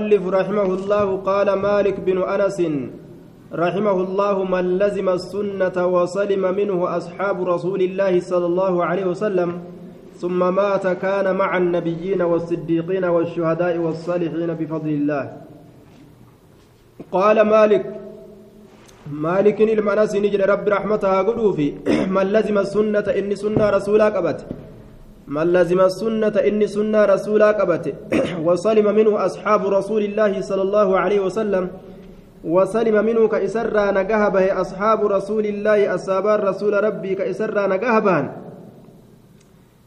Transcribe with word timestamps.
المؤلف 0.00 0.26
رحمه 0.40 0.62
الله 0.78 1.16
قال 1.28 1.48
مالك 1.52 2.00
بن 2.00 2.18
أنس 2.22 2.58
رحمه 3.52 3.96
الله 4.06 4.44
من 4.44 4.64
لزم 4.78 5.08
السنة 5.08 5.76
وسلم 5.94 6.42
منه 6.60 6.96
أصحاب 6.98 7.36
رسول 7.52 7.80
الله 7.88 8.20
صلى 8.20 8.46
الله 8.46 8.84
عليه 8.84 9.04
وسلم 9.12 9.50
ثم 10.20 10.40
مات 10.54 10.86
كان 11.04 11.26
مع 11.36 11.50
النبيين 11.56 12.22
والصديقين 12.22 13.04
والشهداء 13.04 13.74
والصالحين 13.84 14.50
بفضل 14.60 14.88
الله. 14.98 15.24
قال 17.12 17.36
مالك 17.40 17.84
مالك 19.26 19.58
المناس 19.60 20.12
نجل 20.24 20.40
رب 20.52 20.64
رحمتها 20.76 21.18
قلوفي 21.28 21.68
من 22.16 22.26
لزم 22.34 22.56
السنة 22.58 23.06
إني 23.18 23.36
سنة 23.36 23.64
رسولا 23.76 24.06
قبت 24.16 24.40
من 25.26 25.52
لزم 25.52 25.80
السنة 25.80 26.28
إني 26.48 26.66
سنة 26.66 27.04
رسولا 27.04 27.50
قبت 27.52 27.94
وسلم 28.46 28.94
منه 28.94 29.26
أصحاب 29.26 29.66
رسول 29.66 30.02
الله 30.02 30.40
صلى 30.40 30.62
الله 30.62 30.98
عليه 30.98 31.20
وسلم 31.20 31.68
وسلم 32.44 33.04
منه 33.04 33.28
كإسرى 33.28 33.84
نجهبه 33.90 34.60
أصحاب 34.60 35.06
رسول 35.06 35.46
الله 35.46 35.94
أصحاب 35.94 36.26
رسول 36.26 36.84
ربي 36.84 37.14
كإسرى 37.14 37.66
نجهبان 37.66 38.24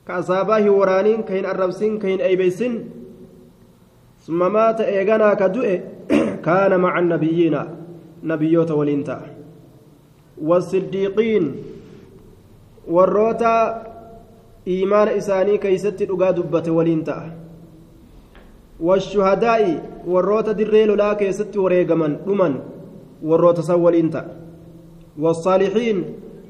كأصابه 0.07 0.71
ورانين 0.71 1.23
كين 1.23 1.45
الربسين 1.45 1.99
كين 1.99 2.21
أيبيسين 2.21 2.89
ثم 4.27 4.53
مات 4.53 4.81
إيغانا 4.81 5.33
كدؤ 5.33 5.65
كان 6.45 6.79
مع 6.79 6.99
النبيين 6.99 7.55
نبيوت 8.23 8.71
ولينتا 8.71 9.21
والصديقين 10.41 11.55
والروتا 12.87 13.88
إيمان 14.69 15.07
إساني 15.19 15.57
كيست 15.57 16.01
أقا 16.01 16.31
دبة 16.37 16.67
ولينتا 16.77 17.17
والشهداء 18.79 19.61
والروتا 20.07 20.51
دريل 20.51 20.91
لا 20.97 21.13
كيست 21.13 21.57
وريقمن 21.57 22.13
أمن 22.27 22.53
والروتا 23.23 23.61
سولينتا 23.61 24.21
والصالحين 25.19 25.97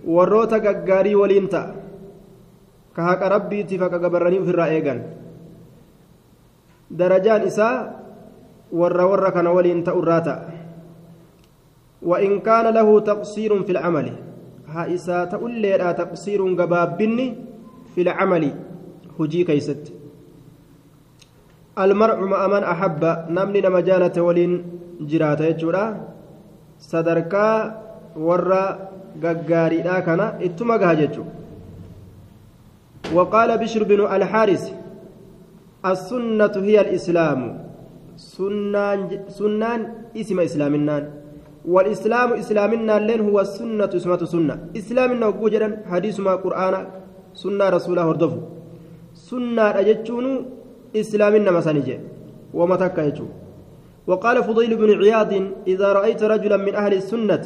والروتا 0.05 0.57
ققاري 0.65 1.15
ولينتا 1.15 1.63
كهاك 2.95 3.21
ربي 3.35 3.59
تفك 3.63 3.93
قبرني 4.03 4.37
في 4.45 4.51
الرأيقان 4.53 4.99
درجان 6.91 7.41
إساء 7.41 7.75
ورا 8.71 9.03
ورا 9.03 9.29
كان 9.29 9.47
ولينتا 9.47 9.91
أراتا 9.91 10.35
وإن 12.01 12.39
كان 12.39 12.73
له 12.73 12.99
تقصير 12.99 13.63
في 13.63 13.71
العمل. 13.71 14.07
ها 14.67 14.93
إساء 14.93 15.25
تقول 15.25 15.51
لي 15.51 15.93
تقصير 15.97 16.39
قبابني 16.59 17.48
في 17.99 18.07
العمل 18.07 18.43
هجي 19.19 19.43
كيست. 19.43 19.91
المرء 21.83 22.19
مع 22.31 22.47
من 22.47 22.63
أحب 22.63 23.01
نمني 23.35 23.59
نما 23.61 23.79
جالة 23.83 24.15
ولين 24.27 24.51
جراتا 25.09 25.47
يجورا. 25.51 25.85
صدركا 26.79 27.47
ورا 28.15 28.63
غغاري 29.23 29.83
كان 29.83 30.19
إتما 30.45 30.75
غاججو 30.79 31.23
وقال 33.15 33.49
بشر 33.57 33.83
بن 33.83 33.99
الحارث 34.15 34.63
السنة 35.91 36.55
هي 36.67 36.77
الإسلام. 36.85 37.39
سنان 38.15 38.99
سنان 39.27 39.81
اسم 40.15 40.39
إسلامنا 40.39 40.97
والإسلام 41.73 42.29
إسلامنا 42.33 42.95
لين 43.07 43.21
هو 43.27 43.39
السنة 43.39 43.91
اسمة 43.99 44.21
سنة. 44.33 44.55
إسلامنا 44.79 45.25
وجوجا 45.27 45.83
حديث 45.91 46.19
ما 46.19 46.35
قرآن. 46.35 46.75
سنة 47.33 47.69
رسوله 47.69 48.03
هردفو 48.09 48.39
سنة 49.13 49.65
أجتشون 49.79 50.25
إسلامنا 50.95 51.51
مسانجة 51.51 51.97
ومتك 52.53 52.97
يجو 52.97 53.27
وقال 54.09 54.37
فضيل 54.43 54.71
بن 54.75 54.89
عياض 55.01 55.31
إذا 55.67 55.93
رأيت 55.93 56.23
رجلا 56.23 56.57
من 56.57 56.73
أهل 56.75 56.93
السنة 56.93 57.45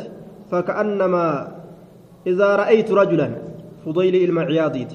فكأنما 0.52 1.26
إذا 2.28 2.56
رأيت 2.56 2.92
رجلا. 2.92 3.28
فضيل 3.86 4.16
المعياضيت 4.30 4.92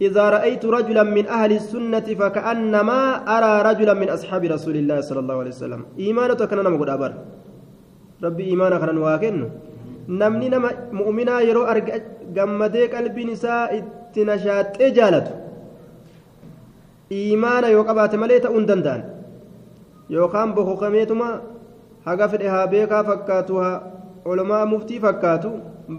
إذا 0.00 0.24
رأيت 0.36 0.64
رجلا 0.64 1.02
من 1.02 1.26
أهل 1.26 1.52
السنة 1.52 2.06
فكأنما 2.20 3.00
أرى 3.36 3.54
رجلا 3.70 3.94
من 3.94 4.08
أصحاب 4.08 4.44
رسول 4.44 4.76
الله 4.76 5.00
صلى 5.00 5.20
الله 5.20 5.36
عليه 5.40 5.54
وسلم. 5.56 5.80
إيمانك 5.98 6.40
كان 6.48 6.60
نمقود 6.64 6.88
أبر. 6.88 7.12
ربي 8.24 8.44
إيمانك 8.44 8.80
كان 8.80 8.98
واكن 8.98 9.36
namni 10.08 10.48
nama 10.48 10.70
mu'minaa 10.92 11.44
yeroo 11.44 11.66
arge 11.68 11.92
gammadee 12.32 12.88
qalbiin 12.88 13.28
isaa 13.36 13.68
itti 14.18 14.26
nashaaxee 14.30 14.90
jaalatu 14.98 15.32
iimaana 17.10 17.68
yoo 17.74 17.84
qabaate 17.88 18.16
malee 18.22 18.40
ta'uu 18.44 18.58
hin 18.58 18.66
danda'an 18.70 19.02
yookaan 20.10 20.54
bokokameetuma 20.56 21.28
haga 22.06 22.28
fedhe 22.32 22.48
haa 22.54 22.66
beekaa 22.72 23.02
fakkaatu 23.10 23.54
haa 23.62 23.76
olomaa 24.24 24.66
muftii 24.72 25.00
fakkaatu 25.06 25.50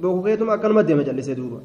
bokokeetuma 0.01 0.53
akkanuma 0.57 0.83
deema 0.83 1.03
callisee 1.07 1.35
duuba 1.39 1.59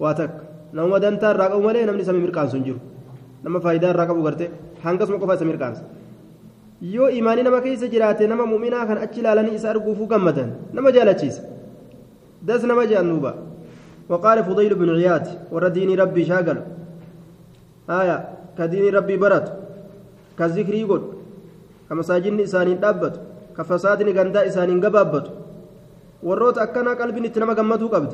waa 0.00 0.14
takka 0.20 0.44
namuma 0.72 0.98
dantaa 1.04 1.34
irraa 1.36 1.48
qabu 1.52 1.62
malee 1.68 1.84
namni 1.86 2.02
isa 2.06 2.12
mirqaansu 2.24 2.56
hin 2.56 2.64
jiru 2.68 2.80
nama 3.44 3.60
faayidaa 3.64 3.92
irraa 3.94 4.06
qabu 4.10 4.22
garte 4.28 4.44
hangasuma 4.84 5.18
qofa 5.22 5.34
isa 5.40 5.46
mirqaansa 5.52 5.82
yoo 6.94 7.08
imaanii 7.20 7.44
nama 7.48 7.60
keessa 7.64 7.86
jiraate 7.96 8.26
nama 8.32 8.44
mu'minaa 8.52 8.86
kan 8.88 8.98
achi 9.06 9.20
ilaalanii 9.24 9.54
isa 9.60 9.68
arguufuu 9.74 10.06
gammadan 10.14 10.50
nama 10.78 10.88
jaalachiisa 10.96 11.42
das 12.48 12.62
nama 12.70 12.82
jedhan 12.92 13.08
duuba 13.12 13.32
وقال 14.08 14.44
فضيل 14.44 14.74
بن 14.74 14.88
عياد 14.90 15.26
ورديني 15.52 15.94
ربي 15.94 16.24
شاغل. 16.24 16.58
آية 17.90 18.16
كديني 18.58 18.88
ربي 18.90 19.16
برت 19.16 19.46
كذكري 20.38 20.80
يقول 20.80 21.02
كمساجين 21.88 22.40
إسانين 22.40 22.80
دابت 22.80 23.14
كفسادني 23.56 24.12
غندا 24.12 24.46
إسانين 24.46 24.84
قبابت 24.84 25.26
وروت 26.22 26.58
أكنا 26.58 26.92
قلبي 27.00 27.20
نتنما 27.20 27.52
قمتو 27.58 27.88
قبد 27.94 28.12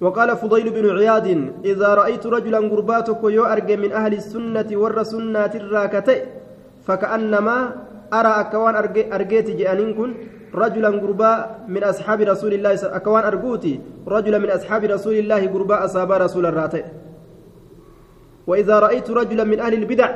وقال 0.00 0.36
فضيل 0.36 0.66
بن 0.70 0.84
عياد 0.98 1.26
إذا 1.64 1.88
رأيت 2.00 2.24
رجلا 2.26 2.58
قرباتك 2.70 3.22
يو 3.36 3.44
أرجى 3.44 3.76
من 3.76 3.92
أهل 3.92 4.12
السنة 4.20 4.68
ور 4.82 5.02
سنة 5.02 5.52
الراكتئ 5.60 6.20
فكأنما 6.86 7.56
أرى 8.18 8.32
أكوان 8.42 8.74
أرجيت 9.16 9.48
جانين 9.60 9.90
كن 9.94 10.10
رجلا 10.54 10.88
قربا 10.88 11.32
من 11.68 11.82
أصحاب 11.84 12.20
رسول 12.20 12.52
الله 12.54 12.74
أكوان 12.96 13.24
أرجوتي 13.24 13.80
رجلا 14.08 14.38
من 14.38 14.50
أصحاب 14.50 14.84
رسول 14.84 15.14
الله 15.14 15.46
قربا 15.46 15.84
أصاب 15.84 16.12
رسول 16.12 16.46
الراتئ 16.46 16.84
وإذا 18.46 18.78
رأيت 18.78 19.10
رجلا 19.10 19.44
من 19.44 19.60
أهل 19.60 19.74
البدع 19.74 20.08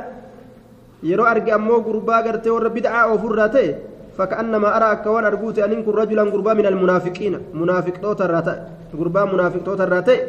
يرى 1.03 1.25
أرجى 1.31 1.55
أمو 1.55 1.77
قربا 1.87 2.17
قرتي 2.17 2.51
ور 2.51 2.69
بدعة 2.69 3.01
أو 3.09 3.19
فراتئ 3.19 3.75
فكأنما 4.19 4.77
أرى 4.77 4.93
أكوان 4.93 5.25
أرجوتي 5.25 5.65
أن 5.65 5.83
كن 5.83 5.91
رجلا 5.93 6.23
قربا 6.23 6.53
من 6.55 6.67
المنافقين. 6.67 7.35
منافق 7.55 7.97
توتا 8.03 8.25
الراتئ 8.25 8.59
قربا 8.99 9.25
منافق 9.25 9.63
توتا 9.65 9.85
الراتئ 9.85 10.21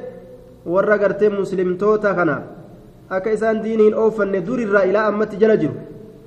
ور 0.66 0.92
قرتي 1.02 1.30
مسلم 1.30 1.78
توتا 1.78 2.14
خنا. 2.14 2.38
akka 3.10 3.30
isaan 3.30 3.62
diiniin 3.64 3.94
oofanne 3.94 4.42
durirraa 4.42 4.84
ilaa 4.90 5.06
ammatti 5.08 5.38
jala 5.38 5.58
jiru 5.58 5.74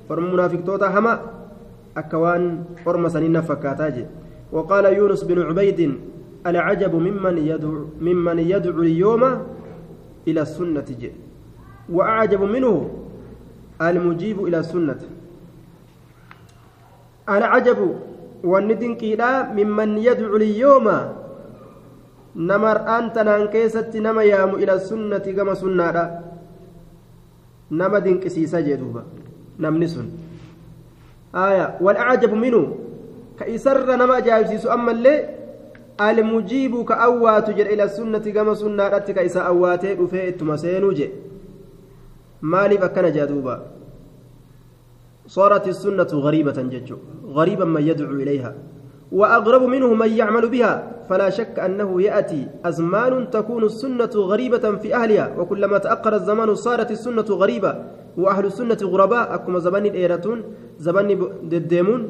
orma 0.09 0.27
munaafiqtoota 0.27 0.91
sanii 3.09 3.29
na 3.29 3.41
fakkaataa 3.41 3.89
je 3.89 4.05
وقال 4.49 4.85
يونس 4.85 5.23
بن 5.29 5.41
عبيد 5.41 5.79
العجب 6.41 6.93
ممن 6.95 7.37
يدعو 7.37 8.01
ممن 8.01 8.39
يدعو 8.39 8.81
اليوم 8.81 9.23
إلى 10.27 10.41
السنة 10.41 10.87
جي. 10.89 11.11
وأعجب 11.89 12.41
منه 12.41 12.89
المجيب 13.81 14.37
إلى 14.47 14.57
السنة. 14.59 15.01
العجب 17.29 17.79
والندن 18.43 18.93
كيلا 18.95 19.53
ممن 19.53 19.89
يدعو 19.97 20.35
اليوم. 20.35 20.87
نمر 22.35 22.77
أنت 22.97 23.15
نانكيست 23.19 23.93
نما 23.97 24.23
يام 24.23 24.51
إلى 24.57 24.73
السنة 24.73 25.25
كما 25.37 25.53
سنة 25.53 25.93
nama 27.69 28.01
dinqisiisa 28.01 28.65
jee 28.65 28.77
duuba 28.81 29.05
namni 29.61 29.85
ka 33.39 33.47
isarra 33.47 33.97
nama 33.97 34.15
ajaa'ibsiisu 34.19 34.69
ammallee 34.75 35.19
almujiibu 35.97 36.83
ka 36.85 36.99
awwaatu 37.07 37.53
jedhe 37.57 37.73
ila 37.73 37.89
sunnati 37.89 38.31
gama 38.31 38.55
sunnaadhatti 38.55 39.13
ka 39.13 39.23
isa 39.23 39.45
awwaatee 39.51 39.95
dhufee 39.95 40.27
ittuma 40.31 40.57
seenuu 40.57 40.93
jedhe 40.93 41.15
maaliif 42.41 42.83
akkana 42.83 43.11
jea 43.11 43.27
duuba 43.33 43.57
صارت 45.29 45.67
السنة 45.67 46.09
غريبة 46.25 46.57
ججو 46.73 46.97
غريبا 47.37 47.65
من 47.65 47.83
يدعو 47.89 48.13
إليها 48.17 48.51
وأغرب 49.11 49.61
منه 49.61 49.93
من 49.93 50.09
يعمل 50.09 50.49
بها 50.49 50.73
فلا 51.09 51.29
شك 51.29 51.59
أنه 51.59 52.01
يأتي 52.01 52.47
أزمان 52.65 53.29
تكون 53.29 53.63
السنة 53.63 54.13
غريبة 54.15 54.65
في 54.81 54.95
أهلها 54.95 55.37
وكلما 55.37 55.77
تأخر 55.77 56.13
الزمان 56.15 56.55
صارت 56.55 56.91
السنة 56.91 57.29
غريبة 57.41 57.71
وأهل 58.17 58.45
السنة 58.45 58.77
غرباء 58.83 59.35
أكما 59.35 59.59
زبان 59.59 59.85
الإيرتون 59.85 60.39
zabanni 60.85 61.15
deddeemuun 61.51 62.01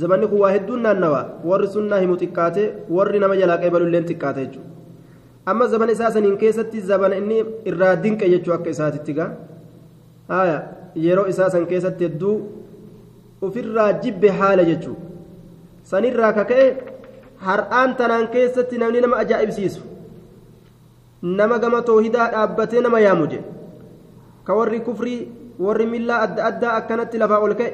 zabanni 0.00 0.26
kun 0.30 0.40
waa 0.44 0.52
hedduun 0.56 0.82
naannawa 0.86 1.20
warri 1.50 1.68
sunnaa 1.76 2.00
himu 2.04 2.16
xiqqaate 2.22 2.62
warri 2.96 3.18
nama 3.24 3.36
jalaa 3.40 3.58
qeebalu 3.62 3.86
illee 3.88 4.02
xiqqaate 4.10 4.40
jechuudha. 4.44 4.68
Amma 5.50 5.66
zabana 5.72 5.92
isaa 5.96 6.10
saniin 6.16 6.36
keessatti 6.42 6.80
zabana 6.90 7.16
inni 7.20 7.38
irraa 7.72 7.94
dinqe 8.04 8.26
jechuu 8.34 8.52
akka 8.56 8.70
isaatitti 8.76 9.12
gaa. 9.18 9.30
Haaya 10.28 10.58
yeroo 11.06 11.26
isaa 11.32 11.50
san 11.54 11.66
keessatti 11.72 12.04
hedduu 12.08 12.34
ofirraa 13.48 13.92
jibbe 14.02 14.28
haala 14.40 14.64
jechuu. 14.70 14.96
Sanirraa 15.90 16.32
kaka'e 16.38 16.66
har'aan 17.46 17.90
tanaan 17.98 18.26
keessatti 18.34 18.78
namni 18.82 19.00
nama 19.00 19.16
ajaa'ibsiisu 19.24 19.80
nama 21.38 21.58
gama 21.58 21.82
toohidaa 21.88 22.30
dhaabbatee 22.32 22.80
nama 22.86 23.00
yaamu 23.00 23.26
jedhe 23.32 23.44
ka 24.46 24.54
warri 24.58 24.80
kufrii 24.88 25.20
warri 25.66 25.86
millaa 25.92 26.18
adda 26.26 26.44
addaa 26.50 26.72
akkanatti 26.80 27.18
lafaa 27.22 27.38
ol 27.46 27.54
ka'e 27.60 27.70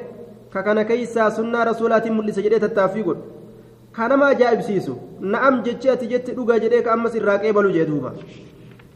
keeysaa 0.63 1.29
sunnaa 1.31 1.65
rasuulaatiin 1.65 2.13
mul'isa 2.13 2.41
jedhee 2.41 2.59
tattaaffii 2.59 3.03
godhu 3.03 3.23
ka 3.91 4.07
nama 4.07 4.25
ajaa'ibsiisu 4.25 4.97
na'am 5.19 5.63
jechi 5.63 5.89
ati 5.89 6.07
jetti 6.07 6.35
dhuga 6.35 6.59
jedhee 6.59 6.81
ka 6.81 6.93
ammas 6.93 7.15
irraa 7.15 7.39
qeebalu 7.39 7.71
jee 7.71 7.85
duuba 7.85 8.13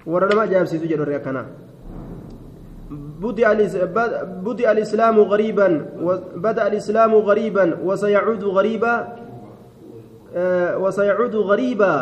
warra 0.06 0.30
nama 0.30 0.42
ajaa'ibsiisu 0.42 0.86
jedhu 0.94 1.16
akkanaa 1.22 1.48
بدأ 4.46 4.72
الإسلام 4.72 5.20
غريبا 5.20 5.68
بدأ 6.36 6.68
الإسلام 6.68 7.16
غريبا 7.16 7.78
وسيعود 7.84 8.44
غريبا 8.44 8.94
وسيعود 10.78 11.36
غريبا 11.36 11.94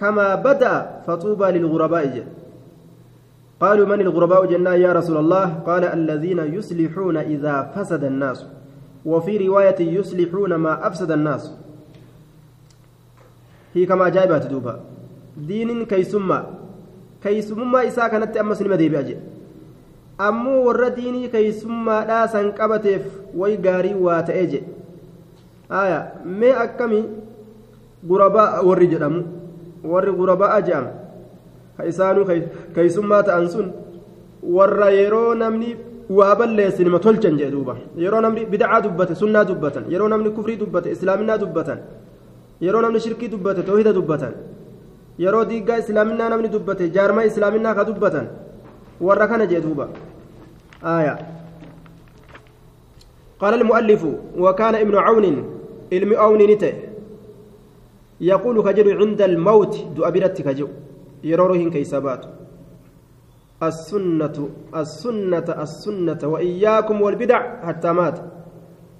كما 0.00 0.34
بدأ 0.34 1.00
فطوبى 1.06 1.44
للغرباء 1.44 2.26
قالوا 3.60 3.86
من 3.86 4.00
الغرباء 4.00 4.46
جنا 4.46 4.74
يا 4.74 4.92
رسول 4.92 5.16
الله 5.16 5.46
قال 5.66 5.84
الذين 5.84 6.38
يصلحون 6.38 7.16
إذا 7.16 7.72
فسد 7.74 8.04
الناس 8.04 8.46
وفي 9.04 9.36
رواية 9.48 9.80
يصلحون 9.80 10.54
ما 10.54 10.86
أفسد 10.86 11.10
الناس 11.10 11.52
هي 13.74 13.86
كما 13.86 14.08
جايبات 14.08 14.46
دوبا 14.46 14.80
دين 15.36 15.84
كيسمى 15.84 16.44
كيسمى 17.22 17.88
إساء 17.88 18.08
كانت 18.08 18.36
أمس 18.36 18.62
المدي 18.62 18.88
بأجي 18.88 19.16
ammoo 20.18 20.64
warra 20.66 20.90
diinii 20.90 21.28
keeysummaadhaa 21.28 22.28
san 22.28 22.52
qabateef 22.58 23.02
way 23.34 23.56
gaarii 23.56 23.94
waa 24.06 24.22
ta'ee 24.22 24.46
jedhe 24.46 24.68
aya 25.68 25.96
mee 26.24 26.52
akkami 26.64 27.00
gurabaa 28.10 28.62
warri 28.68 28.86
jedhamu 28.92 29.24
warri 29.94 30.12
gurabaa 30.20 30.60
jedhama 30.68 30.92
ka 31.76 31.86
isaanuu 31.92 32.26
keeysummaa 32.74 33.22
ta'an 33.30 33.48
sun 33.56 33.72
warra 34.58 34.90
yeroo 34.98 35.34
namni 35.42 35.74
yeroo 37.96 38.20
namni 38.20 38.46
bidacaa 38.46 38.80
dubbate 38.86 39.14
sunnaa 39.22 39.44
dubbatan 39.44 39.84
yeroo 39.92 40.08
namni 40.08 40.30
kufrii 40.30 40.56
dubbate 40.56 40.88
islaaminaa 40.96 41.38
dubbatan 41.38 41.78
yeroo 42.60 42.82
namni 42.82 43.00
shirkii 43.00 43.28
dubbate 43.28 43.62
toohida 43.68 43.92
dubbatan 43.92 44.34
yeroo 45.18 45.44
diiggaa 45.44 45.78
islaaminaa 45.84 46.28
namni 46.34 46.48
dubbate 46.56 46.90
jaarmaa 46.96 47.28
islaaminaa 47.30 47.74
ka 47.74 47.84
dubbatan 47.84 48.26
warra 49.00 49.28
kana 49.28 49.46
jee 49.46 49.60
duuba 49.60 49.88
آية 50.84 51.18
قال 53.38 53.54
المؤلف 53.54 54.06
وكان 54.38 54.74
ابن 54.74 54.96
عون 54.96 55.44
علم 55.92 56.14
عون 56.14 56.38
نته 56.50 56.72
يقول 58.20 58.62
كجر 58.62 58.98
عند 58.98 59.22
الموت 59.22 59.74
دؤبرت 59.96 60.42
كجو 60.42 60.68
يروره 61.24 61.68
كيسابات 61.70 62.26
السنة 63.62 64.48
السنة 64.76 65.48
السنة 65.62 66.18
وإياكم 66.24 67.02
والبدع 67.02 67.66
حتى 67.66 67.92
مات. 67.92 68.18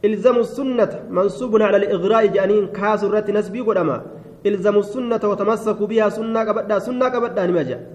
إلزموا 0.05 0.41
السنة 0.41 0.93
منصوب 1.11 1.63
على 1.63 1.77
الإغراء 1.77 2.27
جانين 2.27 2.67
كاسرة 2.67 3.31
نسبي 3.31 3.61
قدما. 3.61 4.03
إلزموا 4.47 4.81
السنة 4.81 5.21
وتمسكوا 5.25 5.87
بها 5.87 6.09
سنة 6.09 6.45
كبدا 6.45 6.79
سنة 6.79 7.09
كبدا 7.09 7.47
نمجا. 7.47 7.87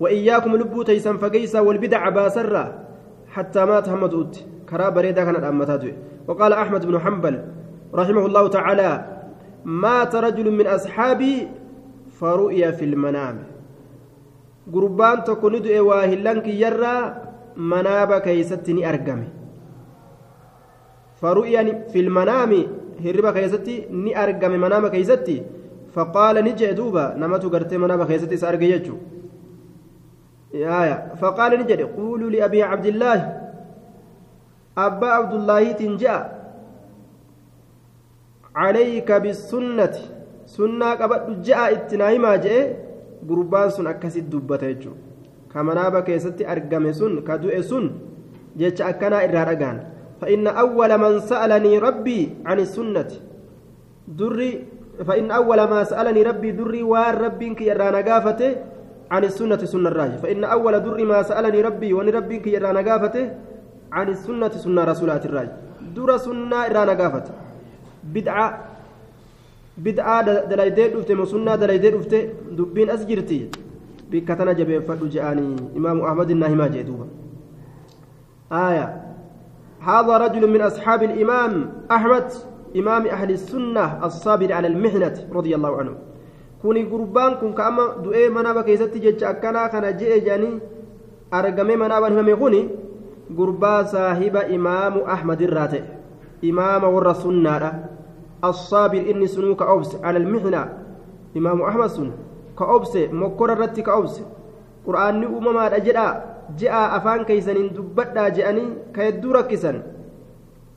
وإياكم 0.00 0.56
لبو 0.56 0.82
تيسن 0.82 1.16
فقيسا 1.16 1.60
والبدع 1.60 2.08
باسرة 2.08 2.64
حتى 3.28 3.64
مات 3.64 3.88
محمد 3.88 4.14
أوت. 4.14 4.44
كرا 4.68 4.88
بريدة 4.88 5.24
كانت 5.24 5.44
أمتاته 5.44 5.92
وقال 6.28 6.52
أحمد 6.52 6.86
بن 6.86 6.98
حنبل 6.98 7.44
رحمه 7.94 8.26
الله 8.26 8.48
تعالى 8.48 8.90
مات 9.64 10.14
رجل 10.14 10.50
من 10.50 10.66
أصحابي 10.66 11.48
فرؤيا 12.10 12.70
في 12.70 12.84
المنام. 12.84 13.59
قربان 14.73 15.23
تكون 15.23 15.55
ندعي 15.55 15.79
واهلانك 15.79 16.47
يرى 16.47 16.95
مناب 17.71 18.11
كيستني 18.25 18.89
أرقمي 18.89 19.27
فرؤيا 21.21 21.63
في 21.91 21.99
المنام 21.99 22.51
هربا 23.05 23.31
كيستي 23.31 23.75
ني 23.91 24.23
أرقمي 24.23 24.57
منام 24.57 24.87
كيستي 24.87 25.43
فقال 25.93 26.35
نجي 26.43 26.71
دوبا 26.73 27.15
نمت 27.17 27.43
قرتي 27.53 27.77
مناب 27.77 28.01
كيستي 28.07 28.37
سأرقي 28.37 28.65
يجو 28.65 28.95
آية 30.53 31.13
فقال 31.21 31.51
نجد 31.59 31.81
قولوا 31.81 32.29
لأبي 32.29 32.63
عبد 32.63 32.85
الله 32.85 33.17
أبا 34.77 35.07
عبد 35.07 35.33
الله 35.33 35.71
تنجاء 35.71 36.21
عليك 38.55 39.11
بالسنة 39.11 39.95
سنة 40.45 40.89
قبل 40.93 41.41
جاء 41.41 41.73
gurbaan 43.26 43.70
sun 43.70 43.86
akkasitti 43.86 44.30
dubbata 44.30 44.66
jechuudha. 44.66 44.98
Kamanaaba 45.52 46.02
keessatti 46.02 46.44
argame 46.44 46.92
sun 46.92 47.22
ka 47.24 47.38
du'e 47.38 47.62
sun 47.62 47.90
jecha 48.56 48.86
akkanaa 48.86 49.24
irraa 49.26 49.44
dhagaan. 49.44 49.78
Fa'inna 50.20 50.54
awwala 50.54 50.98
man 50.98 51.20
sa'alanii 51.20 51.80
rabbii 51.80 52.44
ani 52.44 52.66
sunnati. 52.66 53.18
Durri 54.06 54.50
fa'inna 55.06 55.34
awwala 55.40 55.66
maa 55.66 55.84
sa'alanii 55.84 56.24
rabbii 56.24 56.52
durri 56.52 56.82
waan 56.82 57.16
rabbiin 57.16 57.54
kiyya 57.56 57.74
irraa 57.74 57.90
nagaafate 57.92 58.48
ani 59.10 59.30
sunnati 59.30 59.66
sunna 59.66 59.90
irraa 59.90 60.18
fa'inna 60.22 60.50
awwala 60.54 60.80
durri 60.80 61.04
maa 61.04 61.22
rabbii 61.22 61.92
wani 61.92 62.10
rabbiin 62.12 62.42
kiyya 62.42 62.60
irraa 62.60 62.72
nagaafate 62.72 63.22
ani 63.90 64.14
sunnati 64.14 64.58
sunna 64.58 64.84
rasuulaati 64.84 65.28
irraa 65.28 65.46
dura 65.94 66.18
sunnaa 66.18 66.66
irraa 66.70 66.84
nagaafate 66.92 67.32
bid'a 68.04 68.44
يرانا 69.78 69.88
قافته 69.88 70.22
بدعة 70.22 70.22
بدعة 70.22 70.44
دلايدي 70.44 70.88
دفته 70.88 71.14
مسنة 71.14 71.56
دلايدي 71.56 71.90
دفته 71.90 72.28
دبين 72.50 72.90
أسجرتي 72.90 73.50
بكتنا 74.10 74.52
جبه 74.52 74.78
فدو 74.78 75.06
جاني 75.06 75.56
إمام 75.76 76.00
أحمد 76.00 76.30
الناهما 76.30 76.66
جيدوبا 76.66 77.06
آية 78.52 79.02
هذا 79.80 80.16
رجل 80.16 80.50
من 80.50 80.60
أصحاب 80.60 81.02
الإمام 81.02 81.72
أحمد 81.90 82.32
إمام 82.76 83.06
أهل 83.06 83.30
السنة 83.30 84.06
الصابر 84.06 84.52
على 84.52 84.66
المحنة 84.66 85.26
رضي 85.32 85.54
الله 85.54 85.76
عنه 85.76 85.94
kuni 86.60 86.84
gurbaan 86.84 87.40
kun 87.40 87.54
ka'ama 87.56 88.04
du'ee 88.04 88.28
manaaba 88.28 88.64
keessatti 88.64 89.00
jecha 89.00 89.28
akkanaa 89.28 89.68
kana 89.68 89.92
je'e 89.92 90.20
jedhanii 90.20 90.60
argamee 91.30 91.76
manaaban 91.76 92.12
himame 92.12 92.36
kuni 92.36 92.68
gurbaa 93.32 93.84
saahiba 93.84 94.44
imaamu 94.44 95.08
ahmad 95.08 95.40
irraa 95.40 95.68
ta'e. 95.68 95.84
Imaama 96.42 96.88
warra 96.88 97.14
ala 98.42 100.18
almixna 100.18 100.68
imaamu 101.34 101.66
ahmad 101.66 101.90
sun 101.90 102.12
ka 102.56 102.64
obse 102.64 103.08
mokkora 103.12 103.54
irratti 103.54 103.82
ka 103.82 103.96
obse 103.98 104.22
qur'aanni 104.86 105.26
uumamaadha 105.26 105.80
jedhaa 105.86 106.12
je'aa 106.60 106.92
afaan 106.98 107.24
keeysaniin 107.24 107.72
dubbadhaa 107.76 108.30
je'anii 108.36 108.68
ka 108.92 109.02
hedduu 109.02 109.32
rakkisan 109.38 109.82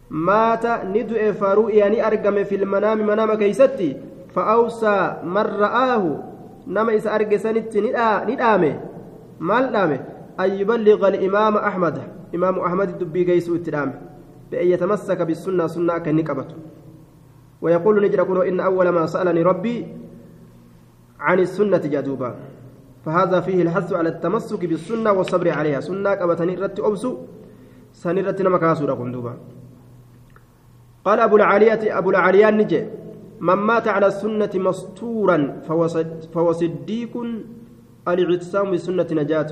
maata 0.10 0.84
ni 0.94 1.04
du'e 1.04 1.34
faru'iya 1.34 1.90
ni 1.90 2.02
argame 2.02 2.46
filmanaami 2.46 3.04
manaama 3.04 3.38
keeysatti 3.38 3.92
فأوصى 4.36 5.14
من 5.24 5.46
رآه 5.62 6.04
نما 6.68 6.94
إذا 6.94 7.16
أرجسنت 7.16 7.78
ندامه 8.30 8.80
مال 9.40 9.72
دامه 9.72 10.00
أن 10.40 10.50
يبلغ 10.52 11.08
الإمام 11.08 11.58
أحمد 11.58 12.02
إمام 12.36 12.60
أحمد 12.60 12.90
الدبي 12.90 13.24
جيسو 13.24 13.56
التدامه 13.56 13.94
بأن 14.52 14.68
يتمسك 14.68 15.22
بالسنة 15.22 15.68
سنة 15.68 15.98
كنكبت 15.98 16.50
ويقول 17.64 17.96
نجر 18.04 18.20
إن 18.50 18.60
أول 18.60 18.88
ما 18.90 19.06
سألني 19.08 19.42
ربي 19.42 19.88
عن 21.20 21.38
السنة 21.40 21.84
جدوبا 21.94 22.36
فهذا 23.06 23.38
فيه 23.46 23.60
الحث 23.66 23.94
على 23.94 24.10
التمسك 24.10 24.62
بالسنة 24.66 25.12
والصبر 25.12 25.48
عليها. 25.50 25.80
سنة 25.80 26.12
كبتني 26.20 26.56
رت 26.56 26.80
أبسو 26.80 27.12
سنرت 27.94 28.42
نمكاسو 28.42 28.84
قال 31.06 31.20
أبو 31.20 31.36
العالية 31.36 31.84
أبو 32.00 32.10
العاليان 32.10 32.54
نجي 32.58 32.82
من 33.40 33.60
مات 33.70 33.88
على 33.88 34.08
السنة 34.08 34.54
مستورا 34.56 35.38
فهو 36.34 36.52
صديق 36.52 37.14
الإعتصام 38.08 38.72
بالسنة 38.72 39.10
نجاة. 39.12 39.52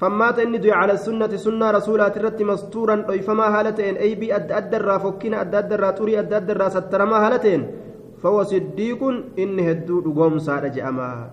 فمات 0.00 0.38
إني 0.38 0.72
على 0.72 0.92
السنة 0.98 1.32
سنة 1.36 1.70
رسولات 1.70 2.16
الرت 2.16 2.42
مستورا 2.42 2.96
فما 3.26 3.46
هالتين 3.54 3.96
أي 3.96 4.14
بي 4.14 4.36
أد 4.36 4.52
أدرا 4.52 4.98
فكنا 4.98 5.40
أد 5.40 5.54
أدرا 5.54 5.90
توري 5.90 6.18
أد 6.18 6.32
أدرا 6.32 6.68
سترما 6.68 7.16
هالتين. 7.26 7.62
فهو 8.22 8.42
صديق 8.42 9.00
إني 9.38 9.62
هدو 9.70 10.12
قوم 10.18 10.38
سارة 10.38 10.68
جأما 10.68 11.30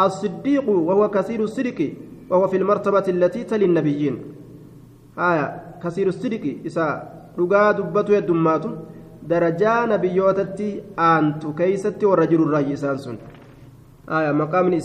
الصديق 0.00 0.66
وهو 0.68 1.10
كثير 1.10 1.40
الصدق 1.40 1.78
وهو 2.30 2.44
في 2.48 2.56
المرتبة 2.56 3.06
التي 3.08 3.44
تلي 3.44 3.64
النبيين. 3.64 4.14
آية 5.18 5.46
كثير 5.82 6.06
الصدق 6.06 6.44
إسا 6.66 6.86
رقا 7.38 7.72
دبته 7.72 8.12
يدماتهم 8.16 8.74
darajaa 9.26 9.86
nabiyyootatti 9.86 10.82
aantu 10.96 11.52
keeysatti 11.58 12.06
warra 12.06 12.26
jiru 12.30 12.44
irraa 12.48 12.60
isaan 12.74 12.98
sun 12.98 13.16
aya 14.06 14.32
maqaamni 14.40 14.78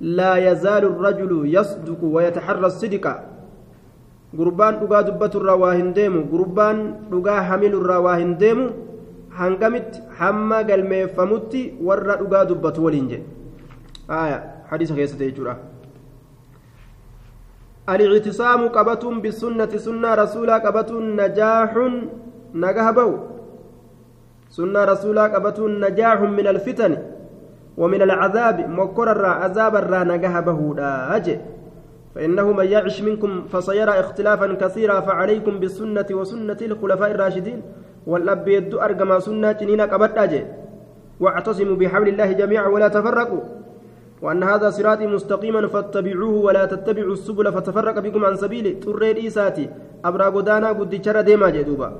laa 0.00 0.38
yazaalu 0.38 0.86
الرجل 0.86 1.32
يصدق 1.54 2.00
ويتحرى 2.02 2.66
الصدق 2.66 3.06
gurbaan 4.34 4.82
dhugaa 4.82 5.02
dubbaturraa 5.06 5.54
waa 5.62 5.74
hin 5.78 5.94
deemu 5.94 6.26
gurbaan 6.26 7.06
dhugaa 7.10 7.42
hamilurraa 7.48 8.00
waa 8.06 8.16
hin 8.18 8.34
deemu 8.38 8.64
hangamitti 9.38 10.02
hamma 10.18 10.58
galmeeffamutti 10.70 11.78
warra 11.88 12.18
dhugaa 12.22 12.42
dubbatu 12.50 12.84
waliin 12.84 13.06
jedhe 13.12 13.26
aya 14.08 14.42
hadiisa 14.70 14.98
keessatti 14.98 15.30
jechuudha 15.30 15.56
الاعتصام 17.84 18.68
قبة 18.72 19.04
بالسنة 19.22 19.72
سنة 19.76 20.10
رسولا 20.14 20.56
قبة 20.64 20.90
نجاح 21.20 21.72
نجاه 22.54 22.90
بو 22.96 23.12
سنة 24.56 24.80
رسولا 24.92 25.24
قبة 25.34 25.58
نجاح 25.84 26.18
من 26.20 26.46
الفتن 26.46 26.92
ومن 27.76 28.02
العذاب 28.02 28.70
مكر 28.70 29.10
الرا 29.12 29.28
عذاب 29.28 29.76
الرا 29.76 30.04
نجاه 30.04 30.40
بهودا 30.40 31.20
فإنه 32.14 32.52
من 32.52 32.66
يعش 32.66 33.02
منكم 33.02 33.50
فسيرى 33.52 33.90
اختلافا 33.90 34.46
كثيرا 34.54 35.00
فعليكم 35.00 35.58
بالسنة 35.58 36.06
وسنة 36.10 36.60
الخلفاء 36.62 37.10
الراشدين. 37.10 37.62
والأب 38.06 38.48
يد 38.48 38.74
أرقما 38.74 39.18
سنة 39.18 39.52
جنين 39.52 39.80
قبت 39.80 40.46
واعتصموا 41.20 41.76
بحبل 41.76 42.08
الله 42.08 42.32
جميعا 42.32 42.68
ولا 42.68 42.88
تفرقوا. 42.88 43.40
وأن 44.22 44.42
هذا 44.42 44.70
صراطي 44.70 45.06
مستقيما 45.06 45.66
فاتبعوه 45.66 46.34
ولا 46.46 46.64
تتبعوا 46.64 47.12
السبل 47.12 47.52
فتفرق 47.52 47.98
بكم 47.98 48.24
عن 48.24 48.36
سبيله 48.36 48.80
تريد 48.80 49.16
إيساتي 49.16 49.70
أبرا 50.04 50.24
قدانا 50.24 50.68
قد 50.78 50.90
جرى 51.02 51.22
ديما 51.22 51.50
جدوبا. 51.50 51.90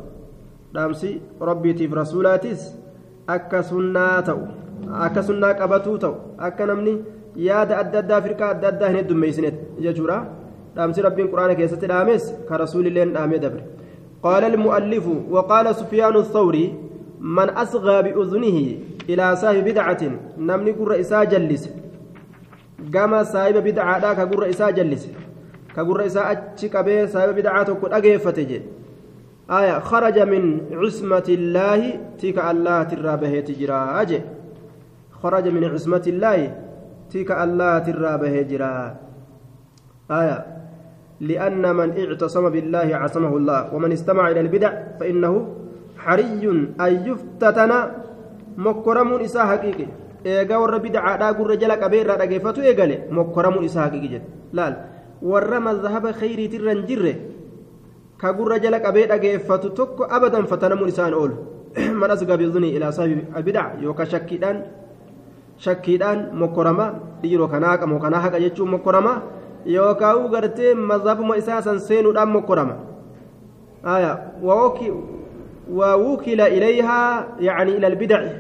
دامسي 0.75 1.21
ربي 1.43 1.73
تيف 1.73 1.95
رسولاتيس 1.95 2.75
أكا 3.29 3.61
سنة 3.61 4.29
أكا 4.89 5.21
سنة 5.21 5.49
قبتو 5.61 6.13
أكا 6.41 6.65
نمني 6.65 6.95
yaada 7.37 7.79
adda 7.83 7.99
addaa 7.99 8.21
firqaa 8.25 8.49
adda 8.55 8.69
addaa 8.69 8.89
hin 8.91 8.97
heddummeeysinet 9.01 9.57
jechuudha 9.85 10.19
dhaamsi 10.77 11.03
rabbiin 11.07 11.31
quraana 11.33 11.57
keessatti 11.61 11.89
dhaames 11.93 12.29
ka 12.49 12.61
rasuulilleen 12.63 13.15
dhaamee 13.17 13.41
dabre 13.45 13.63
qaala 14.27 14.51
almu'allifu 14.53 15.15
waqaala 15.37 15.75
sufyaanu 15.81 16.23
الثوري 16.25 16.65
من 17.25 17.49
أصغى 17.51 18.03
بأذنه 18.03 18.59
إلى 19.11 19.37
صاحب 19.37 19.65
بدعة 19.65 20.03
نمني 20.39 20.71
قر 20.71 21.01
إساء 21.01 21.25
جلس 21.25 21.71
قام 22.95 23.25
صاحب 23.25 23.57
بدعة 23.65 24.15
كقر 24.15 24.51
إساء 24.51 24.71
جلس 24.71 25.09
كقر 25.77 26.07
إساء 26.07 26.33
أتشك 26.33 26.77
به 26.77 27.07
صاحب 27.07 27.35
بدعة 27.35 27.73
كن 27.73 27.93
أجيفتج 27.93 28.51
آية 29.51 29.79
خرج 29.79 30.19
من 30.19 30.61
عصمة 30.73 31.29
الله 31.29 32.01
تيك 32.19 32.39
الله 32.39 32.83
ترابه 32.83 33.41
تجرى 33.41 33.81
خرج 35.25 35.49
من 35.49 35.65
عصمة 35.65 36.05
الله 36.13 36.39
tika 37.09 37.41
allaatirraa 37.45 38.19
bahee 38.21 38.45
jira 38.45 38.97
آية 40.11 40.39
لأن 41.21 41.65
من 41.77 41.89
اعتصم 41.97 42.45
بالله 42.49 42.89
عصمه 42.97 43.37
الله 43.37 43.75
ومن 43.75 43.93
استمع 43.93 44.31
إلى 44.31 44.41
البدع 44.41 44.73
فإنه 45.01 45.35
حري 45.97 46.45
أن 46.81 46.93
يفتتن 47.09 47.73
مكرم 48.57 49.11
إساء 49.25 49.47
حقيقي 49.47 49.87
eegaa 50.25 50.57
warra 50.57 50.81
bidcaadhaa 50.81 51.37
gurra 51.37 51.57
jala 51.61 51.77
qabee 51.77 52.01
irraa 52.01 52.17
dhageeffatu 52.17 52.63
eegale 52.65 52.95
mokkaramuun 53.17 53.65
isaa 53.69 53.83
haqiqi 53.87 54.09
jedhe 54.13 54.29
laal 54.57 54.75
warra 55.31 55.59
mazhaba 55.61 56.13
khayriitirra 56.21 56.73
hin 56.73 56.81
jirre 56.89 57.13
ka 58.17 58.33
gurra 58.39 58.57
jala 58.65 58.81
qabee 58.87 59.05
dhageeffatu 59.11 59.75
tokko 59.81 60.09
abadan 60.19 60.49
fatanamuun 60.53 60.89
isaan 60.95 61.15
oolu 61.19 61.37
man 62.01 62.15
asgaa 62.17 62.41
bidunii 62.41 62.73
ilaa 62.79 62.93
saahibi 62.99 63.27
albidca 63.37 63.65
yookaan 63.85 64.65
shakkiidhaan 65.59 66.27
mokkorama 66.43 66.87
dhiiroo 67.23 67.49
kanaa 67.49 67.79
qamoo 67.79 67.99
kanaa 67.99 68.21
haqa 68.27 68.41
jechuun 68.41 68.71
mokkorama 68.71 69.23
yookaan 69.67 70.29
gartee 70.31 70.75
mazhabuma 70.75 71.37
isaa 71.37 71.63
san 71.63 71.81
seenuudhaan 71.81 72.29
mokkorama 72.29 72.77
waawukila 75.73 76.49
ilayhaa 76.49 77.25
yacni 77.41 77.73
ila 77.77 77.87
albidci 77.87 78.31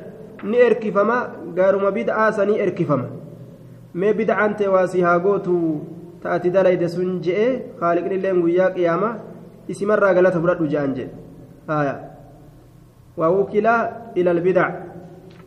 ni 0.42 0.58
erkifama 0.58 1.16
gaaruma 1.54 1.90
bid'aa 1.90 2.32
sanii 2.32 2.58
erkifama 2.58 3.04
mee 3.94 4.12
bid'aan 4.12 4.56
ta'e 4.56 4.68
waa 4.68 4.86
si 4.86 5.00
haa 5.00 5.18
gootu 5.18 5.56
ta'ati 6.22 6.50
dalayde 6.50 6.88
sun 6.88 7.20
je'e 7.26 7.46
haaliqni 7.80 8.14
illee 8.18 8.34
guyyaa 8.40 8.70
qiyaama 8.76 9.10
isimarraa 9.68 10.14
galata 10.14 10.40
fudhadhu 10.40 10.68
je'an 10.74 10.94
jedhe 10.98 11.94
waawukila 13.16 13.74
ila 14.14 14.30
albidci 14.36 14.93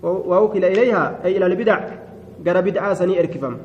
ووكل 0.03 0.65
إليها 0.65 1.19
أي 1.25 1.37
إلى 1.37 1.45
البدع 1.45 1.79
قال 2.47 2.61
بدعة 2.61 2.93
سني 2.93 3.19
إركفم. 3.19 3.57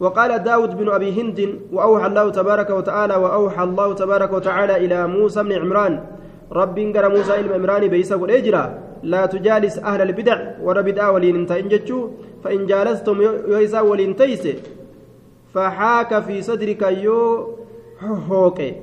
وقال 0.00 0.42
داود 0.42 0.78
بن 0.78 0.88
أبي 0.88 1.20
هند 1.20 1.58
وأوحى 1.72 2.06
الله 2.06 2.30
تبارك 2.30 2.70
وتعالى 2.70 3.14
وأوحى 3.16 3.62
الله 3.64 3.94
تبارك 3.94 4.32
وتعالى 4.32 4.76
إلى 4.76 5.06
موسى 5.06 5.42
بن 5.42 5.52
عمران. 5.52 6.00
رب 6.52 6.78
قال 6.78 7.16
موسى 7.16 7.40
إلى 7.40 7.54
عمران 7.54 7.88
بيسا 7.88 8.14
والإجرى 8.16 8.78
لا 9.02 9.26
تجالس 9.26 9.78
أهل 9.78 10.00
البدع 10.02 10.38
وربدع 10.62 11.10
ولين 11.10 11.46
تنجتشو 11.46 12.08
فإن 12.44 12.66
جالستم 12.66 13.22
يويسا 13.22 13.80
ولين 13.80 14.16
تيس 14.16 14.48
فحاك 15.54 16.22
في 16.22 16.42
صدرك 16.42 16.82
يو 16.82 17.48
هوكي 18.30 18.74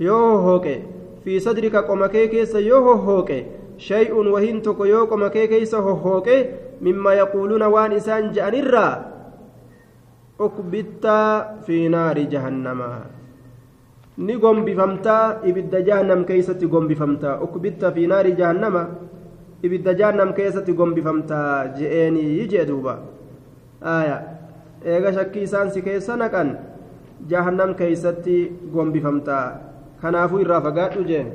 يو 0.00 0.16
هوكي. 0.16 0.82
في 1.24 1.40
صدرك 1.40 1.76
قمكي 1.76 2.26
كيس 2.26 2.54
يو 2.54 2.92
هوكي. 2.92 3.46
شيء 3.88 4.12
وهن 4.34 4.62
تكو 4.62 4.84
يوكو 4.84 5.16
مكي 5.16 5.46
كيس 5.52 5.74
هوكي 5.74 6.38
مما 6.86 7.12
يقولون 7.22 7.62
وان 7.74 7.92
إسان 7.98 8.30
جأنرا 8.36 8.88
أكبت 10.40 11.04
في 11.66 11.76
نار 11.94 12.16
جهنم 12.32 12.80
ni 14.18 14.36
gombifamtaa 14.36 15.40
ibidda 15.48 15.80
jahannam 15.82 16.24
keeysatti 16.28 16.66
gombifamtaa 16.68 17.40
ukbitta 17.44 17.92
fi 17.96 18.06
naari 18.06 18.32
jahannama 18.40 18.82
ibidda 19.66 19.94
jahannam 20.00 20.34
keessatti 20.36 20.72
gombifamtaa 20.80 21.72
je'eenii 21.78 22.44
jee 22.52 22.64
duuba 22.70 22.94
aya 23.94 24.16
eega 24.84 25.12
shakkii 25.16 25.46
isaan 25.48 25.70
si 25.72 25.82
keessa 25.86 26.16
naqan 26.22 26.50
jahannam 27.32 27.72
keeysatti 27.80 28.36
gombifamtaa 28.74 29.46
kanaafuu 30.02 30.42
irraa 30.44 30.60
fagaadhu 30.66 31.08
jeen 31.10 31.32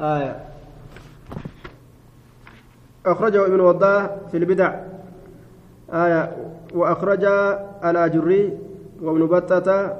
آية. 0.00 0.44
أخرجه 3.06 3.46
ابن 3.46 3.60
وضاح 3.60 4.10
في 4.30 4.36
البدع. 4.36 4.74
آية. 5.92 6.36
وأخرج 6.74 7.24
الأجري 7.84 8.58
وابن 9.02 9.26
بطة. 9.26 9.96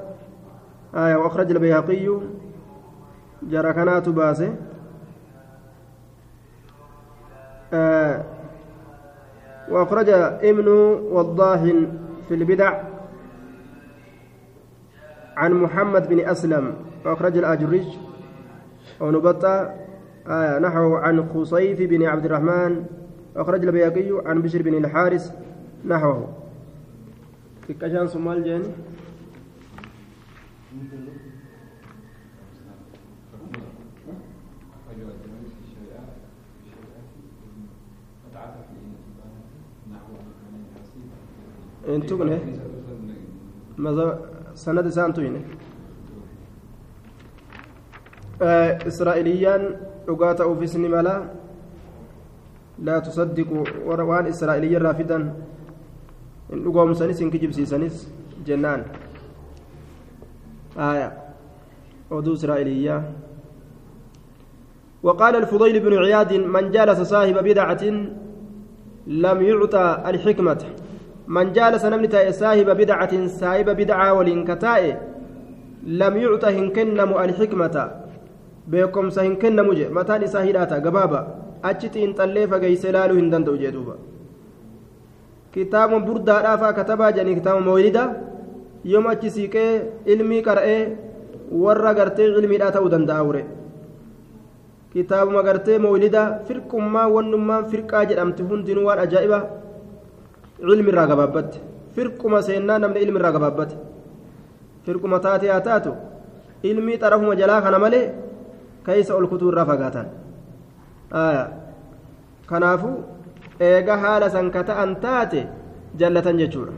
آية. 0.95 1.17
وأخرج 1.17 1.51
البيهقي. 1.51 2.21
جركنات 3.43 4.09
باسه 4.09 4.55
آه. 7.73 8.25
وأخرج 9.69 10.09
ابن 10.09 10.69
وضاح 11.13 11.61
في 12.29 12.35
البدع. 12.35 12.83
عن 15.37 15.53
محمد 15.53 16.09
بن 16.09 16.29
أسلم. 16.29 16.75
وأخرج 17.05 17.37
الأجري. 17.37 17.99
وابن 19.01 19.19
بطة. 19.19 19.88
آية 20.29 20.59
نحو 20.59 20.95
عن 20.95 21.29
خصيف 21.29 21.81
بن 21.81 22.03
عبد 22.03 22.25
الرحمن 22.25 22.85
أخرج 23.37 23.65
البياقي 23.65 24.23
عن 24.27 24.43
بشر 24.43 24.63
بن 24.63 24.75
الحارس 24.75 25.33
نحوه. 25.85 26.35
في 27.67 27.75
كشان 27.75 28.09
سمال 28.09 28.45
جاني 28.45 28.65
انتو 41.89 42.17
سند 44.55 44.89
سانتو 44.89 45.23
هنا 45.23 45.41
إسرائيليان 48.41 49.63
dhugaa 50.07 50.35
ta'uufis 50.35 50.75
ni 50.81 50.89
mala 50.89 51.35
laa 52.81 53.01
tusaddiqu 53.05 53.85
waan 53.85 54.27
israa'iliyya 54.33 54.81
irraa 54.81 54.95
fidan 54.95 55.25
hin 56.51 56.63
dhugoomsanis 56.65 57.21
hin 57.21 57.31
kijibsiisanis 57.31 58.09
jennaan 58.47 58.89
آية. 60.79 61.13
ودو 62.11 62.33
إسرائيلية. 62.33 63.03
وقال 65.03 65.37
الفضيل 65.37 65.81
بن 65.81 65.99
عياد 65.99 66.33
من 66.33 66.71
جالس 66.71 67.01
صاحب 67.01 67.35
بدعة 67.35 67.85
لم 69.07 69.43
يعطى 69.43 70.03
الحكمة. 70.07 70.63
من 71.29 71.53
جالس 71.53 71.85
نمنت 71.85 72.15
صاحب 72.31 72.71
بدعة 72.71 73.27
صاحب 73.27 73.69
بدعة 73.71 74.15
ولنكتاء 74.15 74.83
لم 75.83 76.17
يعطى 76.17 76.49
هنكنم 76.49 77.11
الحكمة. 77.19 77.77
Beekumsa 78.71 79.23
hin 79.27 79.37
kennamu 79.43 79.73
je 79.79 79.89
mataan 79.99 80.23
isaa 80.29 80.43
hidhaata 80.49 80.81
gabaaba 80.87 81.21
achitti 81.71 81.99
inxallee 82.07 82.47
fageeyse 82.53 82.89
laaluu 82.97 83.19
hin 83.21 83.31
danda'u 83.35 83.57
jee 83.63 83.73
duuba 83.77 83.95
kitaabuma 85.55 86.07
burdaadhaafaa 86.09 86.73
katabaa 86.79 87.13
jedhanii 87.13 87.35
kitaaba 87.41 87.61
moolida 87.69 88.03
yooma 88.93 89.11
achi 89.17 89.31
siiqee 89.37 89.71
ilmii 90.15 90.43
qara'ee 90.49 90.81
warra 91.63 91.95
gartee 92.01 92.27
ilmiidhaa 92.41 92.71
ta'uu 92.77 92.91
danda'a 92.97 93.23
ure 93.31 93.43
kitaabuma 94.93 95.43
gartee 95.49 95.79
moolida 95.87 96.23
firqummaa 96.49 97.09
wannummaan 97.17 97.65
firqaa 97.73 98.05
jedhamti 98.13 98.43
hundinuu 98.51 98.85
waan 98.91 99.01
ajaa'iba 99.07 99.41
ilmi 100.75 100.91
irraa 100.93 101.07
gabaabbatte 101.13 101.59
firquma 101.97 102.39
seennaa 102.49 102.79
namni 102.85 103.01
ilmi 103.07 103.19
irraa 103.21 103.33
gabaabbatte 103.37 103.77
firquma 104.87 105.19
taatee 105.27 105.51
haa 105.55 105.61
taatu 105.69 105.93
ilmii 106.71 106.99
xarafuma 107.03 107.35
jalaa 107.41 107.61
kana 107.67 107.79
malee 107.85 108.05
keeysa 108.89 109.17
ol 109.19 109.29
kutuu 109.29 109.53
irraa 109.53 109.69
fagaatan. 109.71 110.07
Kanaafu 112.51 112.91
eega 113.69 114.01
haala 114.03 114.33
san 114.33 114.51
ka 114.51 114.65
ta'an 114.65 114.97
taate 115.05 115.41
jallatan 116.01 116.41
jechuudha. 116.41 116.75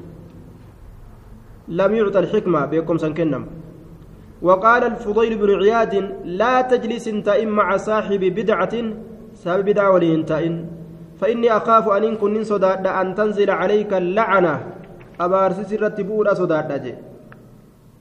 Lam 1.79 1.95
yucta 1.95 2.19
alxikma 2.25 2.67
beekumsan 2.67 3.15
kennamu. 3.15 3.49
وقال 4.43 4.85
الفضيل 4.85 5.37
بن 5.37 5.51
عياد 5.61 5.95
لا 6.25 6.61
تجلس 6.61 7.05
تائم 7.05 7.49
مع 7.49 7.77
صاحب 7.77 8.21
بدعة 8.21 8.75
سبب 9.35 9.65
بدعة 9.65 9.91
ولينتائن 9.91 10.55
فإني 11.21 11.57
أخاف 11.57 11.89
أن 11.89 12.05
إن 12.05 12.17
كن 12.17 12.45
صداد 12.45 12.87
أن 12.87 13.15
تنزل 13.15 13.51
عليك 13.51 13.93
اللعنة 13.93 14.55
أبارسس 15.21 15.73
الرتبور 15.73 16.35
صداد 16.35 16.95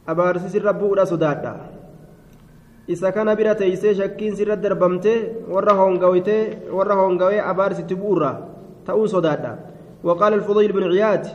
أبارسس 0.07 0.55
الربور 0.55 1.05
صداد 1.05 1.43
isa 2.93 3.11
kana 3.15 3.35
bira 3.39 3.55
teeysee 3.55 3.95
shakkiin 4.01 4.35
sirra 4.35 4.55
darbamtee 4.55 5.17
warra 5.53 5.73
hoongawitee 5.79 6.43
warra 6.77 6.95
hoongawee 7.01 7.41
abaarsitti 7.51 7.95
bu'urra 7.95 8.31
ta'uu 8.85 9.07
sodaadha. 9.15 9.53
وقال 10.03 10.33
الفضيل 10.33 10.71
بن 10.71 10.83
عياد 10.83 11.27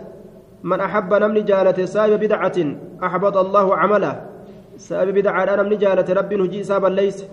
من 0.62 0.80
أحب 0.80 1.14
نمني 1.14 1.40
جالة 1.40 1.84
سائب 1.84 2.20
بدعة 2.20 2.58
أحبط 3.04 3.36
الله 3.36 3.76
عمله 3.76 4.12
سائب 4.76 5.08
بدعة 5.14 5.56
نمني 5.56 5.76
جالة 5.76 6.08
رب 6.18 6.34
نجي 6.34 6.64
سابا 6.64 6.88
ليس 6.88 7.24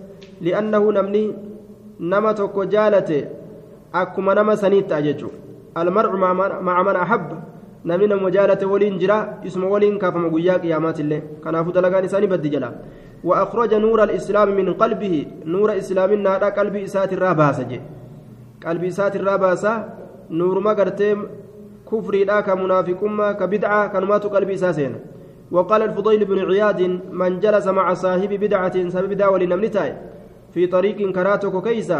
لأنه 0.41 0.91
نمني 0.91 1.23
نما 1.99 2.31
توكو 2.31 2.63
جالة 2.63 3.09
أكما 3.95 4.33
نما 4.33 4.55
سنيت 4.55 4.91
أججو 4.91 5.29
المرء 5.77 6.11
مع 6.67 6.83
من 6.83 6.95
أحب 6.95 7.27
نمني 7.85 8.07
نمو 8.07 8.29
جالة 8.29 8.67
ولين 8.67 8.97
جرا 8.99 9.17
اسم 9.47 9.63
ولين 9.63 9.97
كافم 9.97 10.35
قياك 10.35 10.65
يامات 10.65 10.99
الله 10.99 11.21
كان 11.43 11.55
أفو 11.55 11.71
دلقاني 11.71 12.07
ساني 12.07 12.27
بدي 12.27 12.49
جلا 12.49 12.69
وأخرج 13.23 13.73
نور 13.73 14.03
الإسلام 14.03 14.49
من 14.55 14.73
قلبه. 14.73 15.25
نور 15.45 15.77
إسلام 15.77 16.13
نارا 16.13 16.49
قلبي 16.49 16.83
إسات 16.83 17.13
الراباسة 17.13 17.81
قلبي 18.65 18.87
إسات 18.87 19.15
الراباسة 19.15 19.73
نور 20.29 20.59
ما 20.59 20.73
قرتم 20.73 21.27
كفري 21.91 22.23
لا 22.23 22.41
كمنافقما 22.41 23.31
كبدعة 23.31 23.87
كنمات 23.87 24.25
قلبي 24.25 24.53
إساسين 24.53 24.95
وقال 25.51 25.81
الفضيل 25.81 26.25
بن 26.25 26.39
عياد 26.39 26.81
من 27.11 27.39
جلس 27.39 27.67
مع 27.67 27.93
صاحب 27.93 28.29
بدعة 28.29 28.89
سبب 28.89 29.13
داول 29.13 29.49
نمنتاي 29.49 29.95
في 30.53 30.67
طريق 30.67 31.11
كراتك 31.11 31.63
كيسا 31.63 31.99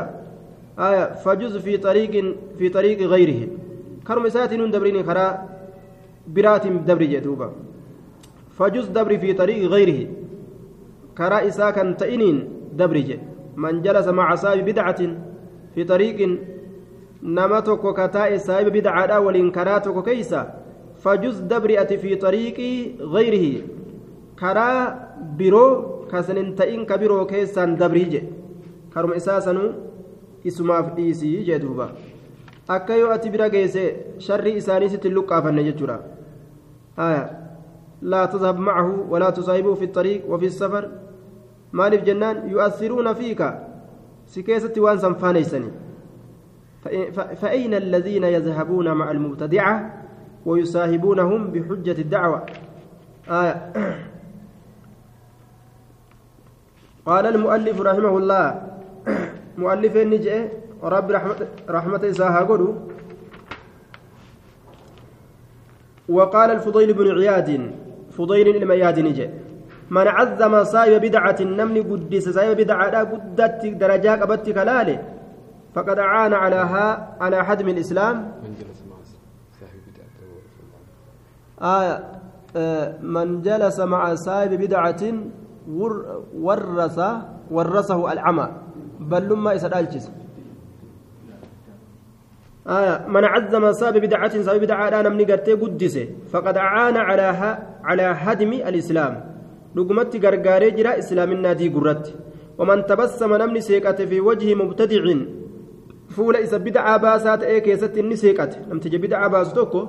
آية 0.80 1.14
فجز 1.14 1.58
في 1.58 1.78
طريق 1.78 2.36
في 2.58 2.70
طريق 2.70 3.00
غيره. 3.02 3.48
كرم 4.08 4.26
إسات 4.26 4.54
دبرين 4.54 5.04
خرا 5.04 5.50
برات 6.28 6.68
دبري 6.68 7.08
جدوبا 7.08 7.52
فجز 8.58 8.86
دبري 8.86 9.18
في 9.20 9.34
طريق 9.34 9.70
غيره. 9.70 10.21
Nama 17.22 17.62
tokko 17.62 17.94
ka 17.94 18.08
taa'e 18.16 18.40
saahiba 18.40 18.72
bidcaadha 18.78 19.22
waliin 19.22 19.52
karaa 19.58 19.80
tokko 19.80 20.02
keeysa 20.08 20.46
fajuz 21.04 21.42
dabri 21.52 21.78
ati 21.78 21.98
fi 21.98 22.16
xariiqii 22.24 22.98
gayrihi 23.14 23.52
karaa 24.42 24.78
biroo 25.38 26.08
kasan 26.12 26.38
hin 26.42 26.56
ta'in 26.62 26.86
ka 26.86 26.98
biroo 26.98 27.26
keessaan 27.32 27.76
dabrii 27.82 28.08
jedhe 28.14 28.30
karuma 28.94 29.16
isaa 29.22 29.42
sanuu 29.48 29.70
isumaaf 30.52 30.96
dhiisii 30.96 31.44
jee 31.50 31.60
duuba 31.66 31.90
akka 32.78 32.96
yoo 33.02 33.12
ati 33.18 33.30
bira 33.36 33.50
geesse 33.56 33.84
sharrii 34.28 34.56
isaanii 34.64 34.90
sitti 34.96 35.10
luqqaafanne 35.18 35.64
jechuudha 35.70 36.00
لا 38.02 38.26
تذهب 38.26 38.60
معه 38.60 39.06
ولا 39.10 39.30
تصاحبه 39.30 39.74
في 39.74 39.86
الطريق 39.86 40.30
وفي 40.30 40.46
السفر. 40.46 40.92
مالف 41.74 42.04
جنان 42.04 42.50
يؤثرون 42.50 43.14
فيك. 43.14 43.54
سكيسة 44.28 44.74
وان 44.78 44.98
سنفانيسني 44.98 45.72
فأين 47.42 47.74
الذين 47.74 48.24
يذهبون 48.24 48.92
مع 48.92 49.12
المبتدعة 49.12 50.04
ويصاحبونهم 50.46 51.52
بحجة 51.52 52.02
الدعوة؟ 52.02 52.46
آية. 53.30 53.74
قال 57.06 57.26
المؤلف 57.28 57.82
رحمه 57.82 58.18
الله. 58.18 58.68
مؤلف 59.58 59.96
النجئ 59.98 60.48
رب 60.84 61.12
رحمة 61.12 61.48
رحمة 61.70 62.02
إساها 62.10 62.40
قلوا 62.40 62.74
وقال 66.10 66.52
الفضيل 66.52 66.94
بن 66.94 67.12
عياد 67.12 67.76
فضيل 68.18 68.48
المياد 68.56 69.00
نجي. 69.00 69.30
من 69.90 70.08
عظم 70.08 70.64
صايب 70.64 71.02
بدعة 71.02 71.36
النمل 71.42 71.84
قدس 71.92 72.30
صايب 72.30 72.58
بدعة 72.58 72.90
لا 72.90 73.00
قدت 73.04 73.66
درجات 73.66 74.22
أبت 74.22 74.50
كلاله 74.50 75.04
فقد 75.76 76.00
عان 76.00 76.34
على 76.34 76.56
ها 76.56 77.18
على 77.22 77.46
حدم 77.46 77.68
الإسلام. 77.70 78.16
من 78.44 78.56
جلس 78.60 78.80
مع 78.90 78.96
صاحب 79.60 79.80
بدعة 79.88 80.16
آه 81.62 82.00
آه 82.56 82.98
من 83.02 83.42
جلس 83.42 83.80
مع 83.80 84.16
صاحب 84.16 84.50
بدعة 84.54 85.04
ور- 85.72 86.24
ورث 86.36 87.00
ورثه 87.52 88.12
العمى. 88.12 88.48
بل 89.00 89.24
لما 89.30 89.54
يسأل 89.54 89.88
آه 92.68 93.08
من 93.08 93.26
عظم 93.26 93.72
صاحب 93.72 93.94
بدعة 93.98 94.42
صاحب 94.42 94.60
بدعة 94.60 95.02
من 95.10 95.26
قرتي 95.26 95.54
قدسه 95.54 96.10
فقد 96.32 96.58
عان 96.58 96.98
على 96.98 97.22
ها 97.22 97.71
على 97.84 98.04
هدم 98.04 98.54
الإسلام. 98.54 99.14
لقمت 99.76 100.26
غرغاري 100.26 100.72
جرا 100.72 101.00
إسلام 101.00 101.32
النادي 101.32 101.70
قرت 101.70 102.06
ومن 102.58 102.86
تبسم 102.86 103.32
نمني 103.36 103.62
سيكت 103.62 104.02
في 104.02 104.20
وجه 104.22 104.56
مبتدع. 104.56 105.04
فول 106.10 106.36
إسا 106.36 106.58
بدعة 106.58 106.98
باسات 106.98 107.44
إيه 107.44 107.60
كيست 107.60 107.98
إني 107.98 108.16
سيكت 108.16 108.60
لم 108.72 108.80
تجي 108.80 108.98
بدعة 108.98 109.28
باسوتوكو. 109.28 109.82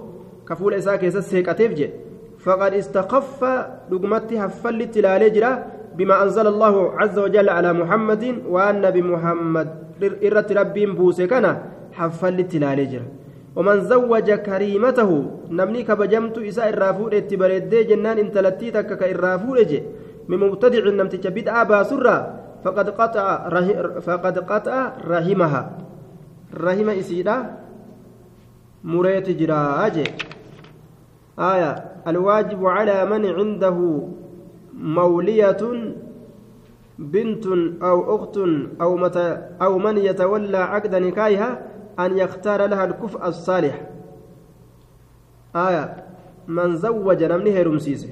كفول 0.49 0.75
إسا 0.75 0.97
كيست 0.97 1.19
سيكت 1.19 1.61
يفجي 1.61 1.91
فقد 2.39 2.75
استخف 2.75 3.45
لقمت 3.91 4.33
هفل 4.33 4.83
التلالي 4.83 5.31
جرا 5.31 5.67
بما 5.97 6.23
أنزل 6.23 6.47
الله 6.47 6.75
عز 7.01 7.19
وجل 7.19 7.49
على 7.49 7.73
محمد 7.73 8.43
وأن 8.49 8.91
بمحمد 8.91 9.69
إرت 10.03 10.53
ربي 10.53 10.87
بوسكنا 10.87 11.63
حفلت 11.93 12.57
لالي 12.57 12.87
جرا. 12.87 13.07
ومن 13.57 13.81
زوج 13.85 14.29
كريمته 14.31 15.11
نمني 15.51 15.83
كبجمت 15.83 16.38
إساء 16.38 16.69
الرافور 16.69 17.17
اتبردي 17.17 17.85
جنان 17.85 18.19
انتلتي 18.19 18.71
تكك 18.71 19.03
الرافور 19.03 19.62
جي 19.62 19.83
من 20.29 20.38
مبتدع 20.38 20.85
نمتج 20.88 21.29
بدعة 21.29 21.65
باسرة 21.65 22.17
فقد 22.65 22.91
قطع. 22.91 23.27
فقد 24.01 24.38
قطع 24.38 24.93
رحمها 25.05 25.62
رحم 26.55 26.88
إسيدا 26.88 27.37
مريت 28.85 29.29
جراج 29.31 29.97
آية 31.38 31.71
الواجب 32.07 32.67
على 32.67 32.99
من 33.07 33.23
عنده 33.27 33.79
مولية 34.75 35.62
بنت 36.99 37.47
أو 37.83 38.17
أخت 38.17 38.37
أو 38.81 38.97
متى 38.97 39.29
أو 39.62 39.79
من 39.79 39.99
يتولى 39.99 40.59
عقد 40.59 40.95
نكاحها 40.95 41.72
أن 41.99 42.19
يختار 42.19 42.67
لها 42.67 42.85
الكفء 42.85 43.29
الصالح. 43.29 43.87
آية 45.57 46.05
من 46.49 46.77
زوج 46.77 47.25
نمني 47.25 47.51
هيرمسيسه 47.51 48.09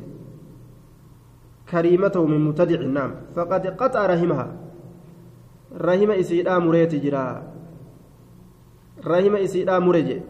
كريمته 1.71 2.27
من 2.27 2.41
مبتدع 2.41 2.81
النام 2.81 3.15
فقد 3.37 3.67
قطع 3.67 4.07
رحمها. 4.07 4.49
رحم 5.81 6.11
إسيدا 6.11 6.59
مريت 6.59 6.95
جرا. 6.95 7.51
رحم 9.07 9.37
إسيدا 9.37 9.79
مريج 9.79 10.21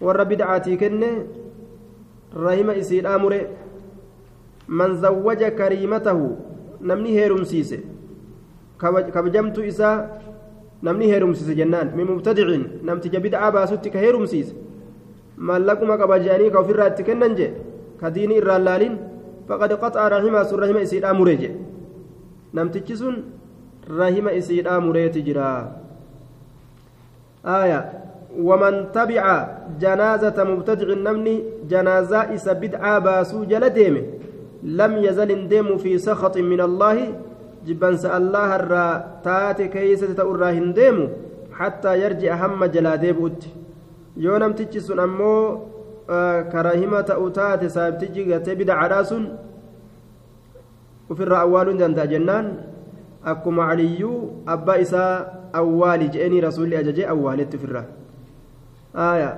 ور 0.00 0.24
بدعاتي 0.24 0.76
كنه 0.76 1.26
رحم 2.36 2.70
إسيدا 2.70 3.16
مري 3.16 3.46
من 4.68 4.96
زوج 4.96 5.44
كريمته 5.44 6.36
نمني 6.80 7.10
هيرمسيسه 7.18 7.80
كبجمت 9.14 9.58
إسا 9.58 10.20
namni 10.82 11.10
heerumsiise 11.10 11.54
jennaan 11.54 11.92
min 11.96 12.06
mubtadicin 12.06 12.64
namticha 12.82 13.20
bid'aa 13.20 13.50
baasutti 13.52 13.90
ka 13.90 13.98
heerumsiise 13.98 14.54
maallaquma 15.36 15.98
qaba 15.98 16.18
je'anii 16.24 16.50
ka 16.50 16.60
ofirraa 16.60 16.88
itti 16.92 17.04
kennan 17.08 17.36
jee 17.38 17.52
ka 18.00 18.10
diinii 18.10 18.38
irraan 18.42 18.64
laalin 18.64 18.94
faqad 19.48 19.78
qaxaa 19.82 20.08
rahimaa 20.16 20.44
sun 20.44 20.60
rahima 20.60 20.80
isiidhaa 20.86 21.14
muree 21.14 21.36
jee 21.42 21.54
namtichi 22.52 22.96
sun 22.96 23.16
rahima 24.00 24.32
isiidhaa 24.40 24.80
mureeti 24.80 25.22
jira 25.22 25.46
aaya 27.44 27.80
ومن 28.38 28.92
تبع 28.92 29.24
جنازة 29.80 30.44
مبتدع 30.44 30.88
النمني 30.92 31.42
جنازة 31.70 32.34
إس 32.34 32.48
بدعة 32.48 32.98
باسو 32.98 33.44
جل 33.44 33.68
ديمه 33.70 34.02
لم 34.62 34.92
يزل 34.96 35.48
ديم 35.48 35.78
في 35.78 35.98
سخط 35.98 36.36
من 36.38 36.60
الله 36.60 36.96
جبنس 37.68 38.04
الله 38.18 38.50
الرا 38.56 38.86
تاتي 39.24 39.68
كيسة 39.74 40.12
تأرى 40.18 40.48
هنديمو 40.58 41.06
حتى 41.58 41.92
يرجع 42.02 42.32
هم 42.46 42.64
جلا 42.74 42.94
ديبوت 43.02 43.40
يونم 44.24 44.52
تجسون 44.58 45.00
أمو 45.00 45.34
آه 46.10 46.40
كراهمة 46.52 47.00
تأوتات 47.00 47.62
سابتجي 47.74 48.22
غتي 48.34 48.54
بدعة 48.60 48.86
راسون 48.92 49.24
وفي 51.10 51.22
الرأوال 51.22 51.68
جنتا 51.80 52.04
جنان 52.12 52.46
أكما 53.30 53.62
عليو 53.68 54.12
أبا 54.48 54.74
إساء 54.82 55.50
أوالي 55.60 56.06
جئني 56.14 56.40
رسول 56.40 56.74
أججي 56.74 57.08
أوالي 57.12 57.44
تفرّا 57.44 57.84
آية 58.96 59.30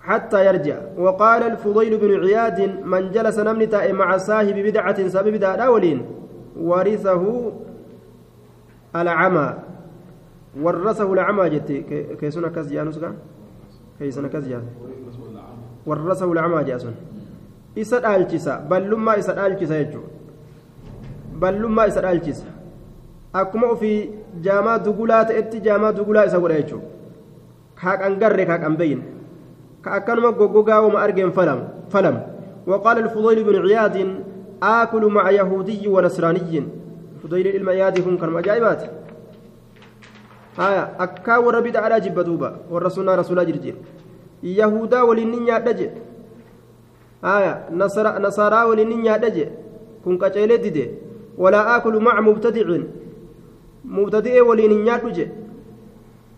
حتى 0.00 0.46
يرجع 0.46 0.78
وقال 0.98 1.42
الفضيل 1.42 1.92
بن 2.02 2.10
عياد 2.24 2.58
من 2.84 3.02
جلس 3.14 3.38
نمنتا 3.38 3.92
مع 3.92 4.16
صاحب 4.16 4.56
بدعة 4.68 5.08
سبب 5.08 5.28
بدعة 5.36 5.56
أولين 5.56 5.98
ورثه 6.60 7.52
العمى 8.96 9.54
ورثه 10.60 11.12
العمى 11.12 11.50
جت 11.50 11.72
كيسنا 12.20 12.48
كز 12.48 12.72
جانوس 12.72 12.98
كان 12.98 13.14
كيسنا 13.98 14.28
كز 14.28 14.48
جان 14.48 14.64
ورثه 15.86 16.32
العمى 16.32 16.64
جاسون 16.64 16.94
isa 17.76 18.00
dhaalchisa 18.00 18.64
ballummaa 18.68 19.20
isa 19.20 19.32
dhaalchisa 19.36 19.78
jechuudha 19.78 20.08
ballummaa 21.40 21.86
isa 21.90 22.00
dhaalchisa 22.00 22.46
akkuma 23.40 23.66
ofii 23.74 23.98
jaamaa 24.46 24.78
dugulaa 24.86 25.24
ta'etti 25.30 25.60
jaamaa 25.66 25.92
dugulaa 25.98 26.24
isa 26.30 26.40
godha 26.40 26.56
jechuudha 26.60 26.88
kaaqan 27.80 28.16
garre 28.22 28.46
kaaqan 28.50 28.78
beyin 28.80 29.02
ka 29.84 29.92
akkanuma 29.98 30.32
goggogaa 30.40 30.80
wama 30.86 31.04
argeen 31.04 31.32
falam 31.36 32.16
وقال 32.66 32.98
الفضيل 32.98 33.44
بن 33.44 33.56
عياد 33.62 33.96
آكل 34.62 35.06
مع 35.06 35.30
يهودي 35.30 35.88
ونصراني. 35.88 36.62
فضيل 37.22 37.46
علم 37.48 37.68
عياد 37.68 38.00
كن 38.00 38.18
كان 38.18 38.30
مجايبات. 38.30 38.82
هايا 40.58 40.84
أكا 41.00 41.36
وربيد 41.36 41.76
على 41.76 42.00
جبدوبا 42.00 42.56
والرسول 42.70 43.18
رسول 43.18 43.46
جرجير. 43.46 43.74
يهودا 44.42 45.02
ولنين 45.02 45.48
يادجي 45.48 45.90
هايا 47.24 47.68
نصر 47.72 48.18
نصارى 48.18 48.64
ولنين 48.64 49.04
يادجي 49.04 49.46
كن 50.04 50.18
كتشيلي 50.18 50.56
ديدي. 50.56 50.90
ولا 51.38 51.76
آكل 51.76 51.94
مع 52.02 52.20
مبتدع. 52.20 52.68
مبتدئ 53.84 54.42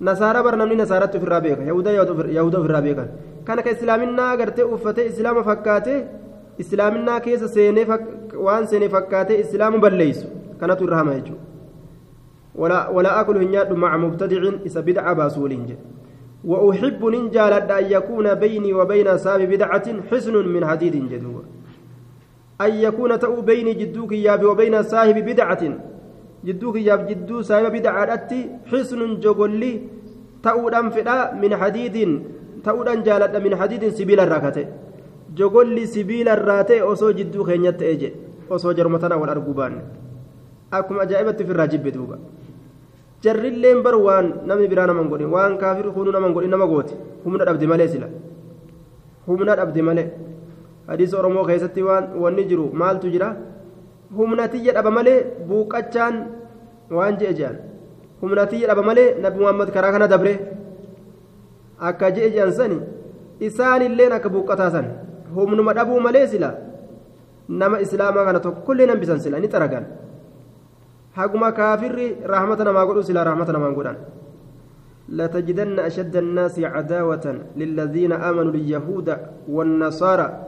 bara 0.00 0.56
namni 0.56 0.76
nasaaratti 0.76 1.18
ofirraa 1.18 1.40
beeka 1.40 1.62
yahuda 1.62 2.58
ofirraa 2.60 2.82
beekan 2.82 3.08
kana 3.44 3.62
ka 3.62 3.70
islaaminaa 3.70 4.36
gartee 4.36 4.62
uffatee 4.62 5.06
islaama 5.10 5.42
fakkaate 5.42 5.94
islaaminaa 6.58 7.20
keessa 7.26 7.48
seenee 7.48 7.86
waan 8.46 8.66
seenee 8.72 8.88
fakkaatee 8.96 9.40
islaama 9.44 9.78
balleessu 9.84 10.26
kanatu 10.60 10.84
irra 10.88 10.96
hama 11.02 11.14
jechuudha 11.20 11.46
ولا 12.58 13.20
أكل 13.20 13.36
هنياد 13.36 13.72
مع 13.72 13.96
مبتدع 13.96 14.42
إس 14.66 14.78
بدعة 14.78 15.12
باسول 15.12 15.52
وأحب 16.44 17.04
ننجال 17.04 17.52
أن 17.70 17.84
يكون 17.96 18.34
بيني 18.34 18.72
وبين 18.74 19.18
ساب 19.18 19.40
بدعة 19.42 19.86
حسن 20.10 20.34
من 20.54 20.66
حديد 20.66 20.94
جدوى 21.12 21.42
أن 22.60 22.70
يكون 22.70 23.18
تأو 23.18 23.40
بيني 23.40 23.72
جدوك 23.74 24.12
يابي 24.12 24.46
وبين 24.46 24.82
صاحب 24.82 25.16
بدعة 25.30 25.62
jidduu 26.46 26.72
kiyyaaf 26.72 27.00
jidduu 27.08 27.42
saahiba 27.42 27.70
bidcaadhatti 27.74 28.36
xisnun 28.70 29.16
jogolli 29.22 29.72
ta'uudhaan 30.42 30.90
fedha 30.96 31.16
min 31.42 31.52
hadiidin 31.62 32.12
ta'uudhaan 32.66 33.02
jaaladha 33.08 33.40
min 33.46 33.56
hadiidin 33.60 33.90
sibiila 33.98 34.26
irraa 34.28 34.40
kate 34.46 34.62
jogolli 35.34 35.86
sibiila 35.86 36.36
irraa 36.38 36.64
ta'e 36.64 36.82
osoo 36.82 37.12
jidduu 37.18 37.44
keenyatti 37.48 37.84
ta'e 37.84 37.96
jedhe 38.02 38.16
osoo 38.50 38.72
jaruma 38.78 38.98
tana 38.98 39.16
wal 39.16 39.30
arguu 39.34 39.54
baanne 39.60 39.82
akkuma 40.70 41.02
ajaa'ibatti 41.02 41.44
ofirraa 41.44 41.66
jibbe 41.72 41.90
duuba 41.96 42.16
jarrilleen 43.22 43.82
bar 43.82 43.94
waan 44.06 44.26
namni 44.46 44.68
biraa 44.72 44.86
naman 44.90 45.08
godhe 45.12 45.24
waan 45.34 45.58
kaafirri 45.62 45.90
kunuu 45.96 46.12
naman 46.16 46.32
godhe 46.32 46.48
nama 46.54 46.66
goote 46.72 46.94
humna 47.24 47.44
dhabde 47.48 47.66
malee 47.72 47.88
sila 47.94 48.08
humna 49.28 49.56
dhabde 49.60 49.82
malee 49.88 50.08
hadiisa 50.90 51.18
oromoo 51.20 51.44
keessatti 51.48 51.82
waan 51.88 52.04
wanni 52.24 52.44
jiru 52.50 52.66
maaltu 52.82 53.10
jira 53.14 53.28
humnatiyya 54.18 54.72
dhaba 54.76 54.90
malee 54.98 55.18
buuqachaan 55.48 56.14
waan 56.98 57.18
je'e 57.20 57.34
je'an 57.40 57.56
humnatiyya 58.22 58.68
dhaba 58.70 58.82
malee 58.88 59.08
nabi 59.24 59.38
muhammad 59.42 59.72
karaa 59.74 59.92
kana 59.96 60.08
dabre 60.12 60.32
akka 61.90 62.10
je'e 62.16 62.30
je'an 62.36 62.52
sani 62.60 62.78
isaanilleen 63.48 64.12
akka 64.18 64.28
buuqataa 64.36 64.70
san 64.76 64.86
humnuma 65.34 65.74
dhabuu 65.74 66.00
malee 66.00 66.26
sila 66.26 66.54
nama 67.48 67.80
islaamaa 67.80 68.24
kana 68.24 68.40
tokkollee 68.40 68.86
nambisan 68.86 69.20
sila 69.20 69.40
ni 69.40 69.48
xaragan 69.48 69.84
haguma 71.18 71.52
kaafirri 71.52 72.16
rahmata 72.34 72.64
namaa 72.64 72.86
godhu 72.86 73.02
sila 73.02 73.24
rahmata 73.24 73.52
namaan 73.52 73.74
godhan 73.74 73.98
لتجدن 75.08 75.78
أشد 75.78 76.16
الناس 76.16 76.58
عداوة 76.58 77.38
للذين 77.56 78.12
آمنوا 78.12 78.52
اليهود 78.52 79.16
والنصارى 79.48 80.46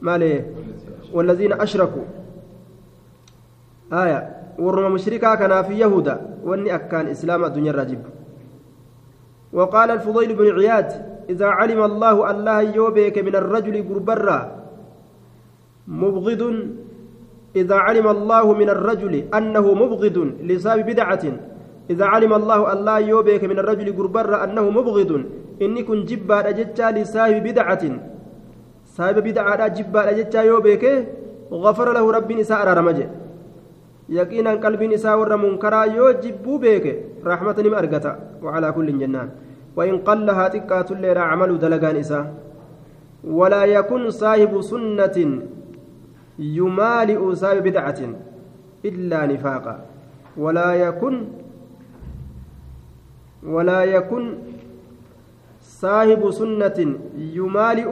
ما 0.00 0.42
والذين 1.12 1.52
أشركوا 1.52 2.02
آية 3.92 4.36
ورم 4.58 4.92
مشركا 4.92 5.34
كان 5.34 5.62
في 5.62 5.74
يهودا 5.78 6.20
واني 6.44 6.74
أكان 6.74 7.06
إسلام 7.06 7.44
الدنيا 7.44 7.70
الرجب 7.70 8.02
وقال 9.52 9.90
الفضيل 9.90 10.34
بن 10.34 10.60
عياد 10.60 11.15
إذا 11.32 11.48
علم 11.58 11.80
الله 11.90 12.16
الله 12.30 12.60
يوبك 12.78 13.16
من 13.18 13.34
الرجل 13.42 13.74
قربرا 13.88 14.38
مبغض. 15.88 16.42
إذا 17.56 17.76
علم 17.86 18.06
الله 18.16 18.46
من 18.60 18.68
الرجل 18.76 19.14
أنه 19.38 19.66
مبغض 19.82 20.16
لصاب 20.48 20.78
بدعة 20.90 21.24
إذا 21.92 22.04
علم 22.04 22.32
الله 22.40 22.60
الله 22.72 22.98
يوبك 22.98 23.42
من 23.44 23.58
الرجل 23.62 23.88
قربرا 23.98 24.36
أنه 24.44 24.64
مبغض 24.70 25.10
إني 25.64 25.82
كن 25.88 26.04
جبا 26.04 26.38
أجتشا 26.50 26.90
لصاب 26.96 27.34
بدعة. 27.48 27.84
صاحب 28.96 29.16
بدعة 29.28 29.62
جبا 29.76 30.00
أجتشا 30.10 30.40
يوبك 30.50 30.84
غفر 31.64 31.88
له 31.96 32.04
ربي 32.16 32.34
نساء 32.40 32.60
رمجه 32.80 33.08
isaa 34.08 35.16
warra 35.16 35.36
munkaraa 35.36 35.86
yoo 35.86 36.12
jibbuu 36.22 36.58
beeke 36.58 36.92
raaxmata 37.24 37.62
nima 37.62 37.76
argata 37.78 38.16
wacalaa 38.42 38.72
kullin 38.72 38.98
jennaan 38.98 39.30
وإن 39.76 39.98
قل 39.98 40.30
هاتكات 40.30 40.92
الليلة 40.92 41.20
عمل 41.20 41.58
دلقان 41.58 41.96
إساء 41.96 42.34
ولا 43.24 43.64
يكن 43.64 44.10
صاحب 44.10 44.60
سنة 44.60 45.18
يمالئ 46.38 47.34
صاحب 47.34 47.62
بدعة 47.62 48.00
إلا 48.84 49.26
نفاقا. 49.26 49.74
ولا 50.36 50.74
يكن 50.74 51.14
ولا 53.42 53.80
يكن 53.84 54.24
صاحب 55.60 56.30
سنة 56.30 56.78
يمالئ 57.16 57.90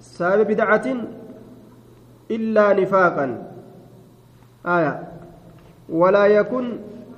صاحب 0.00 0.46
بدعة 0.46 0.86
إلا 2.30 2.72
نفاقا. 2.72 3.26
آية. 4.66 4.94
ولا 5.88 6.26
يكن 6.26 6.64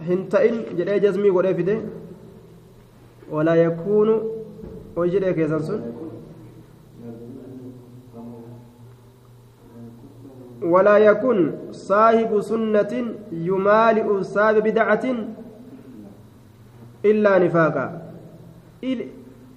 هنتئن 0.09 0.55
جدي 0.77 0.99
جزمي 0.99 1.31
غدي 1.31 1.55
فيده 1.55 1.79
ولا 3.31 3.55
يكون 3.55 4.23
وجدي 4.97 5.33
كيسان 5.33 5.63
سن 5.63 5.81
ولا 10.63 10.97
يكن 10.99 11.53
صاحب 11.71 12.41
سنة 12.41 12.93
يمالئ 13.33 14.23
صاحب 14.23 14.63
بدعة 14.63 15.05
إلا 17.05 17.39
نفاقا. 17.39 18.03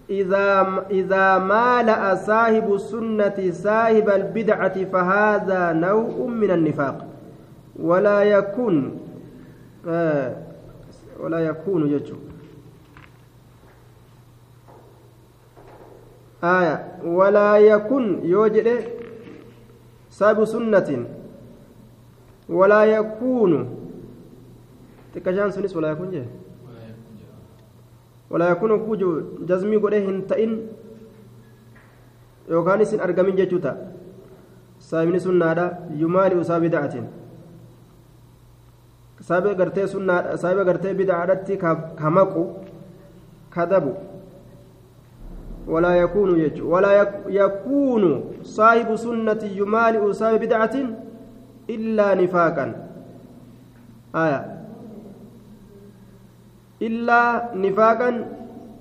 إذا 0.10 0.84
إذا 0.92 1.38
مالأ 1.38 2.16
صاحب 2.16 2.74
السنة 2.74 3.52
صاحب 3.52 4.10
البدعة 4.10 4.84
فهذا 4.84 5.74
نوع 5.74 6.28
من 6.28 6.52
النفاق. 6.52 7.08
ولا 7.80 8.24
يكون 8.24 9.00
آه 9.88 10.36
ولا 11.20 11.40
يكون 11.40 11.92
يجو 11.92 12.16
آية. 16.44 16.76
ولا 17.06 17.58
يكن 17.58 18.04
يوجد 18.24 18.68
ساب 20.10 20.46
سنة. 20.46 20.90
ولا 22.50 22.82
يكون. 22.86 23.52
تكشان 25.16 25.52
سنس 25.52 25.76
ولا 25.76 25.92
يكون 25.98 26.12
جه 26.12 26.26
ولا 28.30 28.50
يكون 28.50 28.72
كوجو 28.86 29.10
جزمي 29.50 29.78
قده 29.78 29.98
هنتئن. 29.98 30.52
يوكان 32.50 32.84
سن 32.86 33.00
أرقمين 33.00 33.36
جتوتا 33.36 33.74
سابني 34.80 35.20
سنة 35.20 35.90
يمالي 35.98 36.42
أصاب 36.42 36.66
دعتين 36.66 37.08
saahiba 39.18 39.58
gartee 39.58 39.88
sunnaa 39.90 40.38
saahiba 40.38 40.64
gartee 40.64 40.94
bid'aadhatti 40.94 41.58
ka 41.58 42.10
maqu 42.18 42.44
كذب 43.58 43.86
ولا 45.68 45.96
يكون 45.96 46.40
يج 46.40 46.62
ولا 46.62 46.92
يكون 47.28 48.04
صاحب 48.44 48.96
سنة 48.96 49.44
يمالئ 49.44 50.12
صاحب 50.12 50.40
بدعة 50.40 50.76
إلا 51.70 52.08
نفاقا. 52.16 52.66
آية. 54.16 54.42
إلا 56.82 57.22
نفاقا 57.56 58.10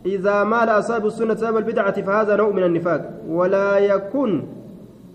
إذا 0.07 0.45
مال 0.45 0.69
أصحاب 0.69 1.07
السنة 1.07 1.35
صاحب 1.35 1.57
البدعة 1.57 2.03
فهذا 2.03 2.37
نوع 2.37 2.51
من 2.51 2.63
النفاق. 2.63 3.03
ولا 3.29 3.79
يكون 3.79 4.31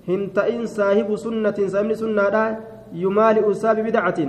هنتئن 0.08 0.66
صاحب 0.66 1.16
سنة 1.16 1.58
صاحب 1.68 1.94
سنة 1.94 2.60
يمالئ 2.94 3.54
صاحب 3.54 3.78
بدعة. 3.88 4.20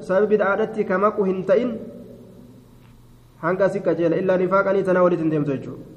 صاحب 0.00 0.28
بدعة 0.28 0.82
كما 0.82 1.08
qajeela 3.84 4.16
illaa 4.16 4.36
nifaaqanii 4.36 4.82
tanaa 4.82 5.02
walitti 5.02 5.22
hin 5.22 5.30
deemtu 5.30 5.50
jechuudha 5.52 5.93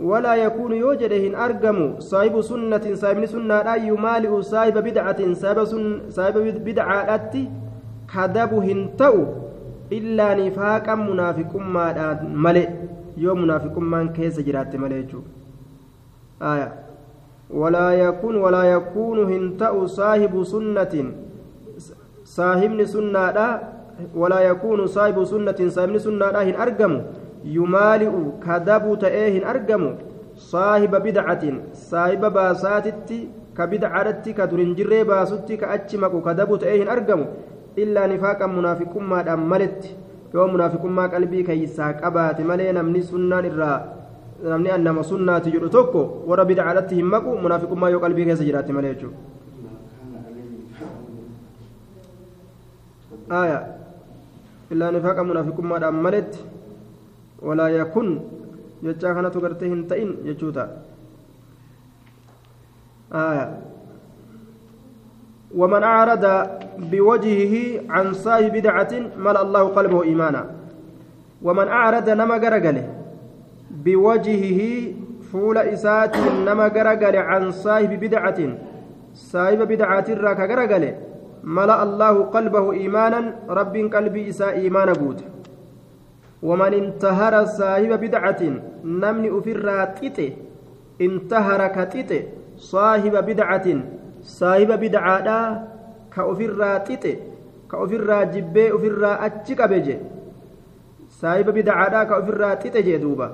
ولا 0.00 0.34
يكون 0.34 0.72
يوجد 0.72 1.12
هن 1.12 1.34
أرجم 1.34 2.00
صاحب 2.00 2.40
سنة 2.40 2.94
صاحب 2.94 3.26
سنة 3.26 3.62
لا 3.62 3.74
يمالئ 3.74 4.32
صاحب 4.40 4.78
بدعة 4.78 5.20
صاحب 5.34 5.64
سن 5.64 6.00
صاحب 6.10 6.64
بدعة 6.64 7.14
أتي 7.14 7.44
كذب 8.08 8.52
هنتو 8.54 9.16
إلا 9.92 10.28
نفاقا 10.34 10.94
منافق 10.94 11.52
ما 11.56 11.92
ملئ. 12.24 12.68
يوم 13.16 13.42
منافق 13.42 13.78
من 13.78 14.08
كيس 14.16 14.40
جرات 14.40 14.76
ملئ 14.76 15.04
آية. 16.42 16.68
ولا 17.50 17.88
يكون 17.92 18.36
ولا 18.36 18.62
يكون 18.64 19.18
هنتو 19.32 19.86
صاحب 19.86 20.32
سنة. 20.42 20.94
صاحب 22.24 22.84
سنة 22.84 23.24
لا 23.36 23.48
ولا 24.16 24.40
يكون 24.40 24.86
صاحب 24.86 25.24
سنة 25.24 25.58
صاحب 25.68 25.98
سنة 25.98 26.26
لا 26.30 26.40
هن 26.48 26.56
yumaali'u 27.44 28.20
kadabuu 28.46 28.96
ta'ee 28.96 29.30
hin 29.30 29.44
argamu 29.54 29.94
saahiba 30.50 31.00
bidcatin 31.00 31.56
saahiba 31.72 32.30
baasaatitti 32.30 33.18
ka 33.54 33.66
bidcadhatti 33.66 34.34
ka 34.34 34.46
durin 34.46 34.74
jirree 34.76 35.04
baasutti 35.04 35.56
ka 35.64 35.70
achi 35.76 35.98
maqu 36.04 36.20
kadabuu 36.28 36.58
ta'ee 36.58 36.78
hin 36.78 36.88
argamu 36.88 37.26
illaa 37.76 38.06
nifaaqan 38.06 38.50
munaafiqummaadhaan 38.58 39.42
maletti. 39.54 39.96
Yoo 40.34 40.46
munaafiqummaa 40.48 41.08
qalbii 41.12 41.44
keeysaa 41.48 41.92
qabaate 42.02 42.44
malee 42.50 42.72
namni 42.72 43.02
sunnaan 43.10 43.44
irraa 43.50 43.76
namni 44.52 44.70
annama 44.76 45.02
sunnaati 45.10 45.52
jedhu 45.54 45.68
tokko 45.76 46.02
warra 46.30 46.44
bidcaadhatti 46.50 46.94
hin 47.00 47.08
maqu 47.14 47.36
munaafiqummaa 47.44 47.90
yoo 47.94 48.00
qalbii 48.04 48.24
keessa 48.28 48.44
jiraatti 48.48 48.72
malee 48.78 48.94
jechuudha. 48.94 49.18
Illaa 54.72 54.90
nifaaqan 54.96 55.26
munaafiqummaadhaan 55.32 56.02
maletti. 56.08 56.38
ولا 57.42 57.68
يكن 57.68 58.20
جتشا 58.82 59.12
كانت 59.12 59.36
غرتهن 59.36 59.86
تئن 59.90 60.10
يجوتا. 60.24 60.64
آية. 63.12 63.46
ومن 65.54 65.82
أعرض 65.82 66.24
بوجهه 66.78 67.54
عن 67.90 68.06
صاحب 68.12 68.52
بدعة 68.52 68.92
ملأ 69.18 69.42
الله 69.42 69.62
قلبه 69.68 70.02
إيمانا. 70.02 70.42
ومن 71.42 71.68
أعرض 71.68 72.10
نما 72.10 72.36
غرغله 72.36 72.86
بوجهه 73.70 74.60
فول 75.32 75.58
إسات 75.58 76.16
نما 76.46 76.66
غرغله 76.66 77.20
عن 77.20 77.50
صاحب 77.50 77.90
بدعة. 78.00 78.40
صاحب 79.14 79.60
بدعة 79.68 80.08
راك 80.08 80.40
غرغله 80.50 80.94
ملأ 81.44 81.82
الله 81.82 82.14
قلبه 82.22 82.72
إيمانا 82.72 83.20
رب 83.48 83.74
قلبي 83.76 84.28
إساء 84.28 84.54
إيمان 84.62 84.88
قوت. 84.88 85.20
ومن 86.42 86.72
انتهر 86.74 87.34
صاحب 87.44 87.92
بدعة 88.04 88.42
نمني 88.84 89.28
أفرا 89.38 89.84
تيتي 89.84 90.28
انتهر 91.00 91.60
كتيتي 91.76 92.20
صاحب 92.56 93.14
بدعة. 93.28 93.66
صاحب 94.22 94.70
بدعة 94.84 95.28
كأفرا 96.14 96.78
تيتي 96.78 97.12
كأفرا 97.70 98.18
جبي 98.34 98.64
أفرا 98.76 99.26
أتشك 99.26 99.60
بجي. 99.70 99.96
صاحب 101.20 101.46
بدعة 101.58 102.04
كأفرا 102.10 102.54
تيتي 102.54 102.82
جدوبا 102.82 103.28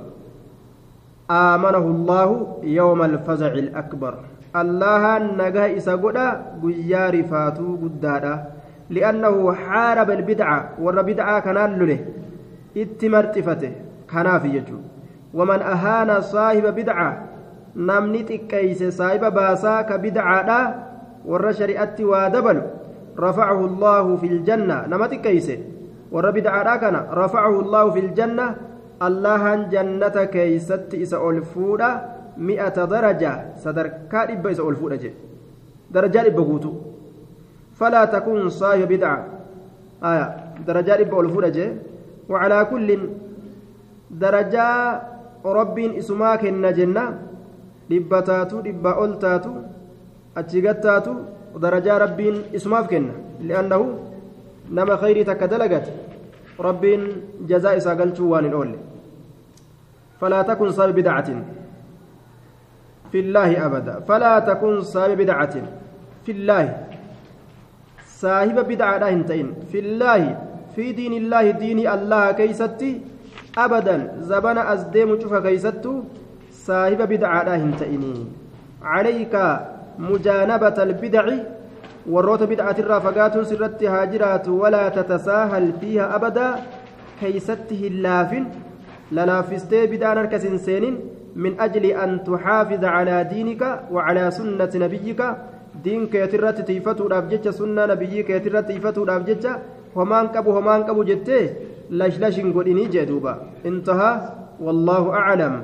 آمنه 1.31 1.85
الله 1.95 2.29
يوم 2.63 3.01
الفزع 3.03 3.53
الأكبر. 3.65 4.15
isa 4.55 5.97
godha 5.97 6.57
guyyaa 6.61 7.11
rifaatuu 7.11 7.77
guddaadha 7.83 8.33
li'annahu 8.91 9.53
xaaraba 9.53 10.13
albidca 10.17 10.73
warra 10.81 11.03
bidcaa 11.03 11.43
kanaan 11.43 11.79
lole 11.79 11.97
itti 12.83 13.09
marxifate 13.15 13.69
kanaaf 14.13 14.45
jechuudha 14.55 14.89
waman 15.39 15.63
ahaana 15.63 16.23
saahiba 16.23 16.73
bidca 16.73 17.09
namni 17.91 18.25
xiqqeeyse 18.29 18.91
saahiba 18.99 19.31
baasaa 19.31 19.85
ka 19.89 19.99
bidcaadha 20.05 20.59
warra 21.31 21.53
shari'atti 21.61 22.05
waa 22.05 22.29
dabalu 22.37 22.63
rafacahu 23.25 23.69
allaahu 23.71 24.19
fi 24.23 24.29
ljanna 24.39 24.87
nama 24.89 25.09
xiqqeeyse 25.13 25.55
warra 26.13 26.33
bidcaadha 26.33 26.75
kana 26.81 27.01
rafacahu 27.21 27.61
allaahu 27.65 27.93
fi 27.97 28.01
ljanna 28.09 28.47
allahan 29.09 29.69
jannata 29.75 30.27
keeysatti 30.35 31.03
isa 31.05 31.21
ol 31.21 31.43
fuudha 31.53 31.91
mi'ata 32.39 32.87
daraja 32.87 33.33
sadarkaa 33.65 34.27
dhibba 34.31 34.51
isa 34.55 34.63
ol 34.65 34.77
fuudha 34.81 34.97
jedhe 34.97 35.17
darajaa 35.93 36.25
dhibba 36.29 36.43
guutu 36.49 36.73
falaa 37.79 38.07
takuun 38.07 38.51
saahiba 38.51 38.89
bidca 38.89 39.13
aya 40.01 40.25
darajaa 40.67 40.99
dhibba 41.03 41.17
ol 41.23 41.31
fuudha 41.35 41.51
jedhe 41.51 41.88
وعلى 42.29 42.65
كل 42.65 42.89
درجة 44.11 44.69
ربين 45.45 45.91
اسما 45.97 46.37
كنا 46.37 46.71
جنة 46.71 47.05
دبتاتو 47.91 48.61
دبا 48.61 48.93
أولتاتو 49.01 49.53
أتشيغتاتو 50.37 51.15
درجة 51.57 51.99
ربين 51.99 52.35
اسماف 52.55 52.87
كنا 52.87 53.13
لأنه 53.41 53.81
نما 54.71 54.97
خيري 54.97 55.25
تكدلقت 55.25 55.87
ربين 56.61 57.01
جزاء 57.49 57.79
ساقلتو 57.79 58.25
وان 58.25 58.45
الأول. 58.45 58.77
فلا 60.21 60.43
تكن 60.43 60.71
صاحب 60.71 60.95
بدعة 60.95 61.29
في 63.13 63.19
الله 63.21 63.67
أبدا. 63.67 64.01
فلا 64.01 64.39
تكن 64.39 64.81
صاحب 64.81 65.17
بدعة 65.17 65.55
في 66.27 66.33
الله. 66.33 66.87
صاحب 68.07 68.57
بدعة 68.69 68.99
لا 68.99 69.09
في 69.71 69.79
الله 69.79 70.48
في 70.79 70.95
دين 70.95 71.13
الله 71.23 71.45
دين 71.59 71.81
الله 71.95 72.25
كيستي 72.39 72.91
أبدا. 73.59 73.97
زبنا 74.31 74.63
أزديم 74.73 75.11
شوف 75.21 75.35
كيستو. 75.35 75.93
صاحب 76.67 77.01
بدعة 77.13 77.41
لا 77.47 77.55
هنتين 77.63 78.05
عليك 78.83 79.35
مجانبة 79.99 80.77
البدع. 80.87 81.27
sirratti 83.51 83.87
haa 83.93 84.07
jiraatu 84.13 84.61
walaa 84.61 84.91
tatasaahal 84.91 85.69
fiiha 85.81 86.05
abadaa 86.17 86.59
keeysatti 87.21 87.75
hin 87.83 87.99
laafin 88.07 88.45
lalaafistee 89.19 89.85
bid'aan 89.93 90.17
harka 90.23 90.39
sin 90.45 90.59
seenin 90.59 90.97
من 91.37 91.61
أجل 91.61 91.85
أن 91.87 92.25
تحافظ 92.25 92.85
على 92.85 93.25
دينك 93.25 93.63
وعلى 93.95 94.31
سنة 94.31 94.73
نبيك. 94.75 95.21
دينك 95.85 96.15
يترت 96.15 96.59
تيفتو 96.67 97.09
دافجتش 97.09 97.49
سنة 97.49 97.87
نبيك 97.87 98.31
يترت 98.31 98.67
تيفتو 98.69 99.05
دافجتش 99.05 99.47
ومان 99.99 100.25
كبو 100.35 100.51
ومان 100.57 100.81
كبو 100.87 101.03
جتة 101.11 101.41
لش 101.99 102.15
لش 102.23 102.37
قوليني 102.57 102.85
جدوبا 102.95 103.33
انتهى 103.69 104.13
والله 104.65 105.03
أعلم 105.21 105.55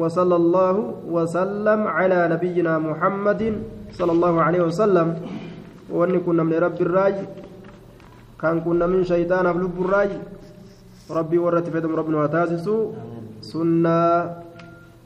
وصلى 0.00 0.36
الله 0.42 0.74
وسلم 1.14 1.80
على 1.96 2.18
نبينا 2.32 2.72
محمد 2.88 3.42
صلى 3.98 4.12
الله 4.16 4.34
عليه 4.46 4.62
وسلم 4.68 5.06
وأن 5.94 6.14
كنا 6.26 6.42
من 6.48 6.58
رب 6.66 6.78
الراج 6.86 7.16
كان 8.40 8.56
كنا 8.64 8.86
من 8.92 9.00
شيطان 9.12 9.46
أبلب 9.46 9.74
الراج 9.84 10.10
ربي 11.18 11.38
ورت 11.44 11.66
فدم 11.74 11.92
ربنا 12.00 12.16
وتاسسوا 12.22 12.82
سنة 13.40 13.98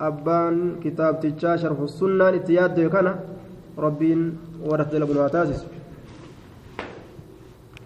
sharhu 0.01 1.85
sunnaan 1.89 2.35
itti 2.41 2.57
yaadde 2.57 2.89
kana 2.89 3.13
rabbiin 3.77 4.23
warra 4.65 4.85
dalagu 4.85 5.13
nu 5.15 5.21
haa 5.21 5.29
taasisu. 5.29 5.80